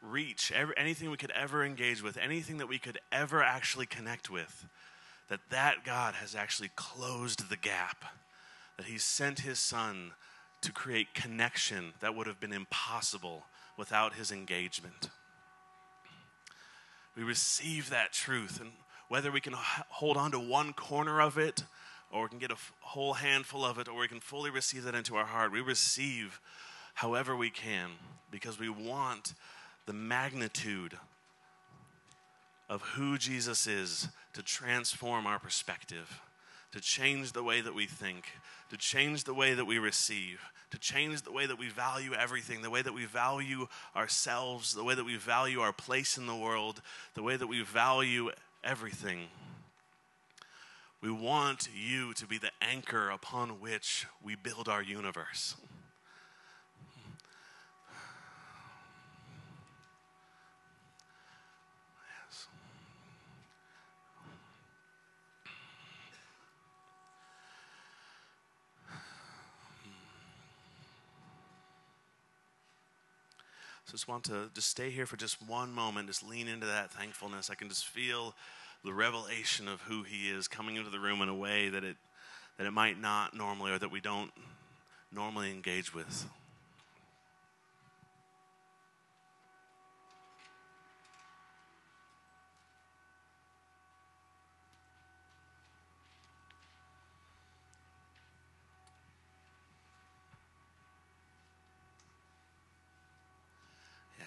reach, 0.00 0.52
anything 0.76 1.10
we 1.10 1.16
could 1.16 1.32
ever 1.32 1.64
engage 1.64 2.02
with, 2.02 2.16
anything 2.16 2.58
that 2.58 2.68
we 2.68 2.78
could 2.78 2.98
ever 3.10 3.42
actually 3.42 3.86
connect 3.86 4.30
with, 4.30 4.66
that 5.28 5.40
that 5.50 5.84
God 5.84 6.14
has 6.14 6.34
actually 6.34 6.70
closed 6.76 7.50
the 7.50 7.56
gap, 7.56 8.04
that 8.76 8.86
He 8.86 8.98
sent 8.98 9.40
His 9.40 9.58
Son 9.58 10.12
to 10.62 10.72
create 10.72 11.14
connection 11.14 11.92
that 12.00 12.14
would 12.14 12.26
have 12.26 12.40
been 12.40 12.52
impossible 12.52 13.44
without 13.76 14.14
His 14.14 14.30
engagement. 14.30 15.10
We 17.16 17.24
receive 17.24 17.90
that 17.90 18.12
truth 18.12 18.60
and 18.60 18.70
whether 19.08 19.30
we 19.30 19.40
can 19.40 19.54
hold 19.54 20.16
on 20.16 20.30
to 20.32 20.38
one 20.38 20.72
corner 20.72 21.20
of 21.20 21.38
it 21.38 21.64
or 22.12 22.22
we 22.22 22.28
can 22.28 22.38
get 22.38 22.50
a 22.50 22.56
whole 22.80 23.14
handful 23.14 23.64
of 23.64 23.78
it 23.78 23.88
or 23.88 24.00
we 24.00 24.08
can 24.08 24.20
fully 24.20 24.50
receive 24.50 24.84
that 24.84 24.94
into 24.94 25.16
our 25.16 25.24
heart. 25.24 25.52
We 25.52 25.60
receive 25.60 26.40
however 26.94 27.36
we 27.36 27.50
can 27.50 27.90
because 28.30 28.58
we 28.58 28.68
want 28.68 29.34
the 29.86 29.92
magnitude 29.92 30.98
of 32.68 32.82
who 32.82 33.16
Jesus 33.16 33.66
is 33.66 34.08
to 34.34 34.42
transform 34.42 35.26
our 35.26 35.38
perspective, 35.38 36.20
to 36.72 36.80
change 36.80 37.32
the 37.32 37.42
way 37.42 37.60
that 37.62 37.74
we 37.74 37.86
think, 37.86 38.26
to 38.70 38.76
change 38.76 39.24
the 39.24 39.32
way 39.32 39.54
that 39.54 39.64
we 39.64 39.78
receive, 39.78 40.40
to 40.70 40.78
change 40.78 41.22
the 41.22 41.32
way 41.32 41.46
that 41.46 41.58
we 41.58 41.68
value 41.68 42.12
everything, 42.12 42.60
the 42.60 42.68
way 42.68 42.82
that 42.82 42.92
we 42.92 43.06
value 43.06 43.66
ourselves, 43.96 44.74
the 44.74 44.84
way 44.84 44.94
that 44.94 45.06
we 45.06 45.16
value 45.16 45.60
our 45.60 45.72
place 45.72 46.18
in 46.18 46.26
the 46.26 46.36
world, 46.36 46.82
the 47.14 47.22
way 47.22 47.36
that 47.36 47.46
we 47.46 47.62
value 47.62 48.30
everything. 48.64 49.28
We 51.00 51.10
want 51.10 51.68
you 51.74 52.12
to 52.14 52.26
be 52.26 52.38
the 52.38 52.50
anchor 52.60 53.08
upon 53.10 53.60
which 53.60 54.06
we 54.22 54.34
build 54.34 54.68
our 54.68 54.82
universe. 54.82 55.54
So 73.88 73.92
just 73.92 74.06
want 74.06 74.24
to 74.24 74.50
just 74.52 74.68
stay 74.68 74.90
here 74.90 75.06
for 75.06 75.16
just 75.16 75.38
one 75.48 75.72
moment, 75.72 76.08
just 76.08 76.22
lean 76.22 76.46
into 76.46 76.66
that 76.66 76.92
thankfulness. 76.92 77.48
I 77.48 77.54
can 77.54 77.70
just 77.70 77.86
feel 77.86 78.34
the 78.84 78.92
revelation 78.92 79.66
of 79.66 79.80
who 79.80 80.02
he 80.02 80.28
is 80.28 80.46
coming 80.46 80.76
into 80.76 80.90
the 80.90 80.98
room 80.98 81.22
in 81.22 81.30
a 81.30 81.34
way 81.34 81.70
that 81.70 81.84
it 81.84 81.96
that 82.58 82.66
it 82.66 82.72
might 82.72 83.00
not 83.00 83.34
normally 83.34 83.72
or 83.72 83.78
that 83.78 83.90
we 83.90 84.02
don't 84.02 84.30
normally 85.10 85.50
engage 85.50 85.94
with. 85.94 86.26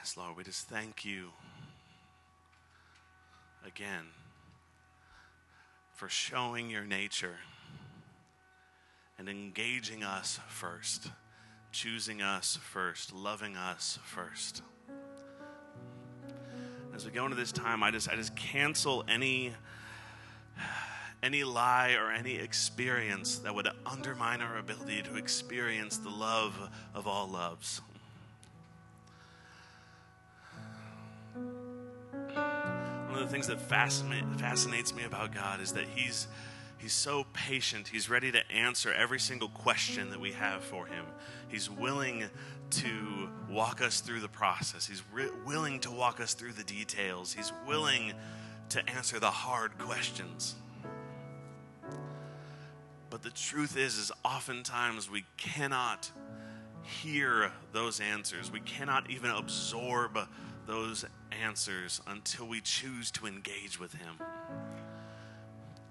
Yes, 0.01 0.17
Lord, 0.17 0.35
we 0.35 0.43
just 0.43 0.67
thank 0.67 1.05
you 1.05 1.29
again 3.63 4.07
for 5.93 6.09
showing 6.09 6.71
your 6.71 6.83
nature 6.83 7.35
and 9.19 9.29
engaging 9.29 10.03
us 10.03 10.39
first, 10.47 11.11
choosing 11.71 12.19
us 12.19 12.57
first, 12.63 13.13
loving 13.13 13.55
us 13.55 13.99
first. 14.03 14.63
As 16.95 17.05
we 17.05 17.11
go 17.11 17.25
into 17.25 17.37
this 17.37 17.51
time, 17.51 17.83
I 17.83 17.91
just 17.91 18.09
I 18.09 18.15
just 18.15 18.35
cancel 18.35 19.05
any 19.07 19.53
any 21.21 21.43
lie 21.43 21.91
or 21.91 22.11
any 22.11 22.37
experience 22.37 23.37
that 23.37 23.53
would 23.53 23.67
undermine 23.85 24.41
our 24.41 24.57
ability 24.57 25.03
to 25.03 25.15
experience 25.15 25.97
the 25.97 26.09
love 26.09 26.71
of 26.95 27.05
all 27.05 27.27
loves. 27.27 27.81
Of 33.21 33.27
the 33.27 33.31
things 33.31 33.47
that 33.47 33.61
fascinates 33.61 34.93
me 34.93 35.03
about 35.03 35.33
God 35.33 35.61
is 35.61 35.73
that 35.73 35.85
He's 35.95 36.27
He's 36.77 36.93
so 36.93 37.27
patient. 37.31 37.89
He's 37.89 38.09
ready 38.09 38.31
to 38.31 38.51
answer 38.51 38.91
every 38.91 39.19
single 39.19 39.49
question 39.49 40.09
that 40.09 40.19
we 40.19 40.31
have 40.31 40.63
for 40.63 40.87
him. 40.87 41.05
He's 41.47 41.69
willing 41.69 42.23
to 42.71 43.29
walk 43.47 43.81
us 43.83 44.01
through 44.01 44.21
the 44.21 44.27
process. 44.27 44.87
He's 44.87 45.03
re- 45.13 45.29
willing 45.45 45.79
to 45.81 45.91
walk 45.91 46.19
us 46.19 46.33
through 46.33 46.53
the 46.53 46.63
details. 46.63 47.33
He's 47.33 47.53
willing 47.67 48.13
to 48.69 48.89
answer 48.89 49.19
the 49.19 49.29
hard 49.29 49.77
questions. 49.77 50.55
But 53.11 53.21
the 53.21 53.29
truth 53.29 53.77
is 53.77 53.99
is 53.99 54.11
oftentimes 54.25 55.07
we 55.07 55.25
cannot 55.37 56.09
hear 56.81 57.51
those 57.73 57.99
answers. 57.99 58.51
We 58.51 58.61
cannot 58.61 59.07
even 59.11 59.29
absorb 59.29 60.17
those 60.67 61.05
answers 61.43 62.01
until 62.07 62.47
we 62.47 62.61
choose 62.61 63.11
to 63.11 63.25
engage 63.27 63.79
with 63.79 63.93
him. 63.93 64.15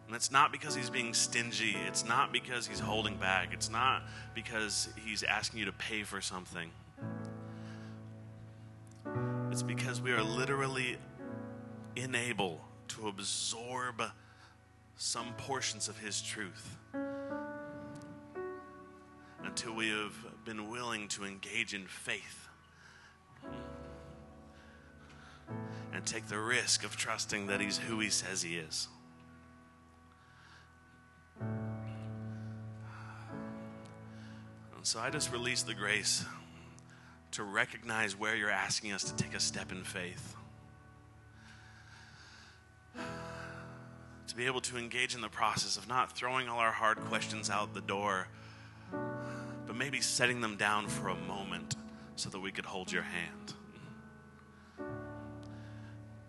And 0.06 0.16
it's 0.16 0.32
not 0.32 0.50
because 0.50 0.74
he's 0.74 0.90
being 0.90 1.14
stingy. 1.14 1.76
It's 1.86 2.04
not 2.04 2.32
because 2.32 2.66
he's 2.66 2.80
holding 2.80 3.16
back. 3.16 3.50
It's 3.52 3.70
not 3.70 4.02
because 4.34 4.88
he's 5.04 5.22
asking 5.22 5.60
you 5.60 5.66
to 5.66 5.72
pay 5.72 6.02
for 6.02 6.20
something. 6.20 6.70
It's 9.52 9.62
because 9.62 10.00
we 10.00 10.12
are 10.12 10.22
literally 10.22 10.96
unable 11.96 12.60
to 12.88 13.08
absorb 13.08 14.02
some 14.96 15.32
portions 15.36 15.88
of 15.88 15.98
his 15.98 16.20
truth 16.20 16.76
until 19.44 19.74
we 19.74 19.88
have 19.88 20.14
been 20.44 20.70
willing 20.70 21.08
to 21.08 21.24
engage 21.24 21.72
in 21.72 21.86
faith 21.86 22.48
and 25.92 26.04
take 26.06 26.28
the 26.28 26.38
risk 26.38 26.84
of 26.84 26.96
trusting 26.96 27.46
that 27.48 27.60
he's 27.60 27.78
who 27.78 27.98
he 28.00 28.08
says 28.08 28.42
he 28.42 28.56
is. 28.56 28.88
And 34.76 34.86
so 34.86 35.00
I 35.00 35.10
just 35.10 35.32
release 35.32 35.62
the 35.62 35.74
grace 35.74 36.24
to 37.32 37.44
recognize 37.44 38.18
where 38.18 38.34
you're 38.34 38.50
asking 38.50 38.92
us 38.92 39.04
to 39.04 39.14
take 39.16 39.34
a 39.34 39.40
step 39.40 39.72
in 39.72 39.84
faith. 39.84 40.34
To 42.96 44.36
be 44.36 44.46
able 44.46 44.60
to 44.62 44.78
engage 44.78 45.14
in 45.14 45.20
the 45.20 45.28
process 45.28 45.76
of 45.76 45.86
not 45.88 46.16
throwing 46.16 46.48
all 46.48 46.58
our 46.58 46.72
hard 46.72 46.98
questions 46.98 47.50
out 47.50 47.74
the 47.74 47.80
door, 47.80 48.28
but 49.66 49.76
maybe 49.76 50.00
setting 50.00 50.40
them 50.40 50.56
down 50.56 50.86
for 50.88 51.08
a 51.08 51.14
moment 51.14 51.76
so 52.16 52.30
that 52.30 52.40
we 52.40 52.50
could 52.50 52.64
hold 52.64 52.90
your 52.90 53.02
hand. 53.02 53.54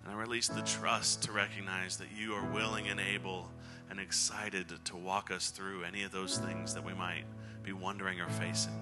And 0.03 0.13
I 0.13 0.15
release 0.15 0.47
the 0.47 0.61
trust 0.61 1.23
to 1.23 1.31
recognize 1.31 1.97
that 1.97 2.07
you 2.17 2.33
are 2.33 2.45
willing 2.51 2.87
and 2.87 2.99
able 2.99 3.49
and 3.89 3.99
excited 3.99 4.73
to 4.85 4.95
walk 4.95 5.31
us 5.31 5.49
through 5.49 5.83
any 5.83 6.03
of 6.03 6.11
those 6.11 6.37
things 6.37 6.73
that 6.73 6.83
we 6.83 6.93
might 6.93 7.25
be 7.63 7.73
wondering 7.73 8.19
or 8.19 8.29
facing. 8.29 8.73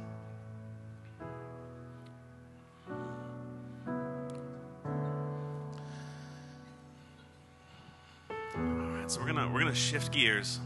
All 8.55 8.61
right, 8.61 9.09
so 9.09 9.19
we're 9.19 9.27
gonna 9.27 9.49
we're 9.51 9.59
gonna 9.59 9.73
shift 9.73 10.11
gears, 10.11 10.59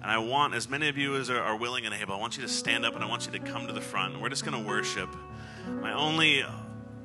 and 0.00 0.10
I 0.10 0.18
want 0.18 0.54
as 0.54 0.68
many 0.68 0.88
of 0.88 0.96
you 0.96 1.16
as 1.16 1.28
are, 1.28 1.40
are 1.40 1.56
willing 1.56 1.84
and 1.84 1.94
able. 1.94 2.14
I 2.14 2.18
want 2.18 2.36
you 2.36 2.42
to 2.42 2.48
stand 2.48 2.86
up 2.86 2.94
and 2.94 3.02
I 3.02 3.08
want 3.08 3.26
you 3.26 3.32
to 3.32 3.38
come 3.40 3.66
to 3.66 3.72
the 3.72 3.80
front. 3.80 4.20
We're 4.20 4.28
just 4.28 4.44
gonna 4.44 4.62
worship. 4.62 5.08
My 5.80 5.92
only 5.92 6.44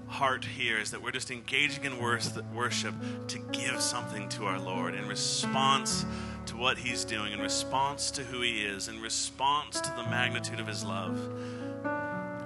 heart 0.10 0.44
here 0.44 0.80
is 0.80 0.92
that 0.92 1.02
we're 1.02 1.12
just 1.12 1.32
engaging 1.32 1.86
in 1.86 2.00
worship 2.00 2.96
to 3.28 3.40
give 3.52 3.80
something 3.80 4.28
to 4.30 4.46
our 4.46 4.60
Lord 4.60 4.96
in 4.96 5.08
response 5.08 6.06
to 6.48 6.58
what 6.58 6.80
He's 6.80 7.06
doing, 7.06 7.32
in 7.32 7.40
response 7.40 8.10
to 8.12 8.24
who 8.24 8.42
He 8.42 8.66
is, 8.66 8.88
in 8.88 9.02
response 9.02 9.80
to 9.82 9.94
the 9.96 10.04
magnitude 10.04 10.60
of 10.60 10.68
His 10.68 10.84
love. 10.84 11.18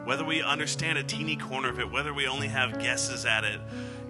Whether 0.06 0.26
we 0.26 0.44
understand 0.44 0.98
a 0.98 1.04
teeny 1.04 1.38
corner 1.38 1.70
of 1.70 1.80
it, 1.80 1.90
whether 1.90 2.14
we 2.14 2.28
only 2.28 2.50
have 2.50 2.80
guesses 2.80 3.26
at 3.26 3.46
it, 3.46 3.62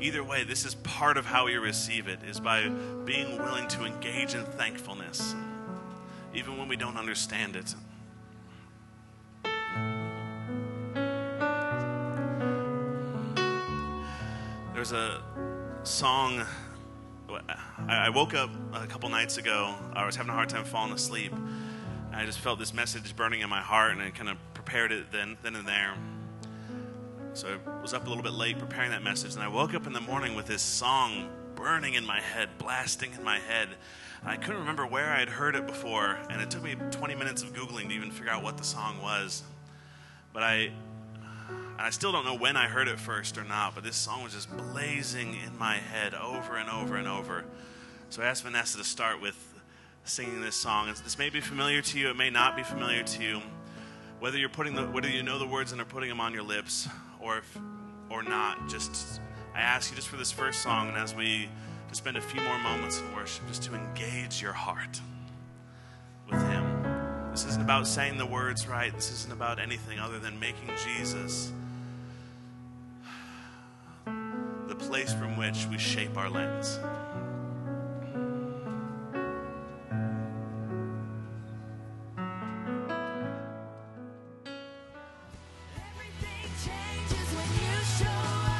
either 0.02 0.24
way, 0.24 0.44
this 0.44 0.66
is 0.66 0.74
part 0.76 1.18
of 1.18 1.28
how 1.28 1.46
we 1.46 1.56
receive 1.56 2.08
it, 2.08 2.20
is 2.28 2.40
by 2.40 2.68
being 3.06 3.38
willing 3.38 3.68
to 3.68 3.86
engage 3.86 4.34
in 4.34 4.44
thankfulness, 4.44 5.36
even 6.34 6.58
when 6.58 6.68
we 6.68 6.76
don't 6.76 6.98
understand 6.98 7.56
it. 7.56 7.76
There's 14.84 14.92
a 14.92 15.22
song. 15.84 16.46
I 17.88 18.10
woke 18.10 18.34
up 18.34 18.50
a 18.74 18.86
couple 18.86 19.08
nights 19.08 19.38
ago. 19.38 19.74
I 19.94 20.06
was 20.06 20.18
having 20.18 20.30
a 20.30 20.34
hard 20.34 20.50
time 20.50 20.66
falling 20.66 20.92
asleep. 20.92 21.32
I 22.12 22.26
just 22.26 22.40
felt 22.40 22.60
this 22.60 22.74
message 22.74 23.16
burning 23.16 23.40
in 23.40 23.50
my 23.50 23.62
heart, 23.62 23.94
and 23.94 24.02
I 24.02 24.10
kind 24.10 24.28
of 24.28 24.36
prepared 24.54 24.92
it 24.92 25.10
then, 25.10 25.38
then 25.42 25.56
and 25.56 25.66
there. 25.66 25.94
So 27.32 27.60
I 27.66 27.82
was 27.82 27.94
up 27.94 28.08
a 28.08 28.10
little 28.10 28.26
bit 28.26 28.34
late 28.34 28.60
preparing 28.60 28.92
that 28.92 29.04
message, 29.04 29.36
and 29.36 29.42
I 29.42 29.48
woke 29.48 29.74
up 29.74 29.88
in 29.88 29.94
the 29.94 30.02
morning 30.02 30.36
with 30.36 30.48
this 30.48 30.62
song 30.62 31.30
burning 31.56 31.94
in 31.94 32.06
my 32.06 32.20
head, 32.20 32.50
blasting 32.58 33.14
in 33.14 33.24
my 33.24 33.40
head. 33.40 33.70
I 34.26 34.36
couldn't 34.36 34.60
remember 34.60 34.86
where 34.86 35.12
I 35.12 35.20
had 35.20 35.30
heard 35.30 35.56
it 35.56 35.66
before, 35.66 36.20
and 36.30 36.42
it 36.42 36.52
took 36.52 36.62
me 36.62 36.76
20 36.92 37.16
minutes 37.16 37.42
of 37.42 37.54
Googling 37.54 37.88
to 37.88 37.96
even 37.96 38.12
figure 38.12 38.34
out 38.34 38.44
what 38.44 38.58
the 38.58 38.66
song 38.66 39.02
was. 39.02 39.44
But 40.34 40.44
I 40.44 40.74
and 41.84 41.90
I 41.90 41.92
still 41.92 42.14
don't 42.14 42.24
know 42.24 42.38
when 42.38 42.56
I 42.56 42.70
heard 42.70 42.88
it 42.88 42.98
first 42.98 43.38
or 43.38 43.44
not, 43.44 43.76
but 43.76 43.84
this 43.84 43.98
song 43.98 44.24
was 44.24 44.32
just 44.32 44.50
blazing 44.56 45.36
in 45.46 45.60
my 45.60 45.76
head 45.76 46.14
over 46.14 46.56
and 46.56 46.70
over 46.70 46.96
and 46.96 47.10
over. 47.10 47.44
So 48.10 48.24
I 48.24 48.28
asked 48.28 48.44
Vanessa 48.44 48.78
to 48.78 48.86
start 48.86 49.22
with 49.22 49.36
singing 50.06 50.40
this 50.40 50.56
song. 50.56 50.88
This 50.88 51.18
may 51.18 51.30
be 51.30 51.42
familiar 51.42 51.82
to 51.82 52.00
you, 52.00 52.10
it 52.10 52.16
may 52.16 52.30
not 52.30 52.56
be 52.56 52.64
familiar 52.64 53.04
to 53.04 53.22
you. 53.22 53.42
Whether 54.22 54.38
you're 54.38 54.48
putting 54.48 54.76
the, 54.76 54.84
whether 54.84 55.10
you 55.10 55.24
know 55.24 55.38
the 55.38 55.46
words 55.46 55.74
and 55.74 55.82
are 55.82 55.86
putting 55.86 56.08
them 56.08 56.22
on 56.22 56.34
your 56.34 56.44
lips, 56.44 56.88
or 57.20 57.40
if, 57.40 57.58
or 58.10 58.24
not, 58.24 58.70
just 58.70 59.20
I 59.54 59.60
ask 59.60 59.92
you 59.92 59.98
just 59.98 60.08
for 60.08 60.16
this 60.16 60.32
first 60.32 60.62
song, 60.62 60.88
and 60.88 60.96
as 60.96 61.14
we 61.14 61.50
just 61.90 62.00
spend 62.00 62.16
a 62.16 62.22
few 62.22 62.40
more 62.44 62.60
moments 62.60 63.02
in 63.02 63.14
worship, 63.14 63.46
just 63.50 63.62
to 63.64 63.76
engage 63.76 64.42
your 64.42 64.54
heart 64.54 65.02
with 66.32 66.42
Him. 66.48 66.64
This 67.32 67.46
isn't 67.46 67.62
about 67.62 67.88
saying 67.88 68.18
the 68.18 68.26
words 68.26 68.70
right. 68.70 68.94
This 68.94 69.12
isn't 69.12 69.34
about 69.34 69.60
anything 69.60 70.00
other 70.00 70.18
than 70.18 70.40
making 70.40 70.70
Jesus 70.82 71.52
place 74.94 75.12
from 75.12 75.36
which 75.36 75.66
we 75.72 75.78
shape 75.80 76.16
our 76.16 76.30
lens. 76.30 76.78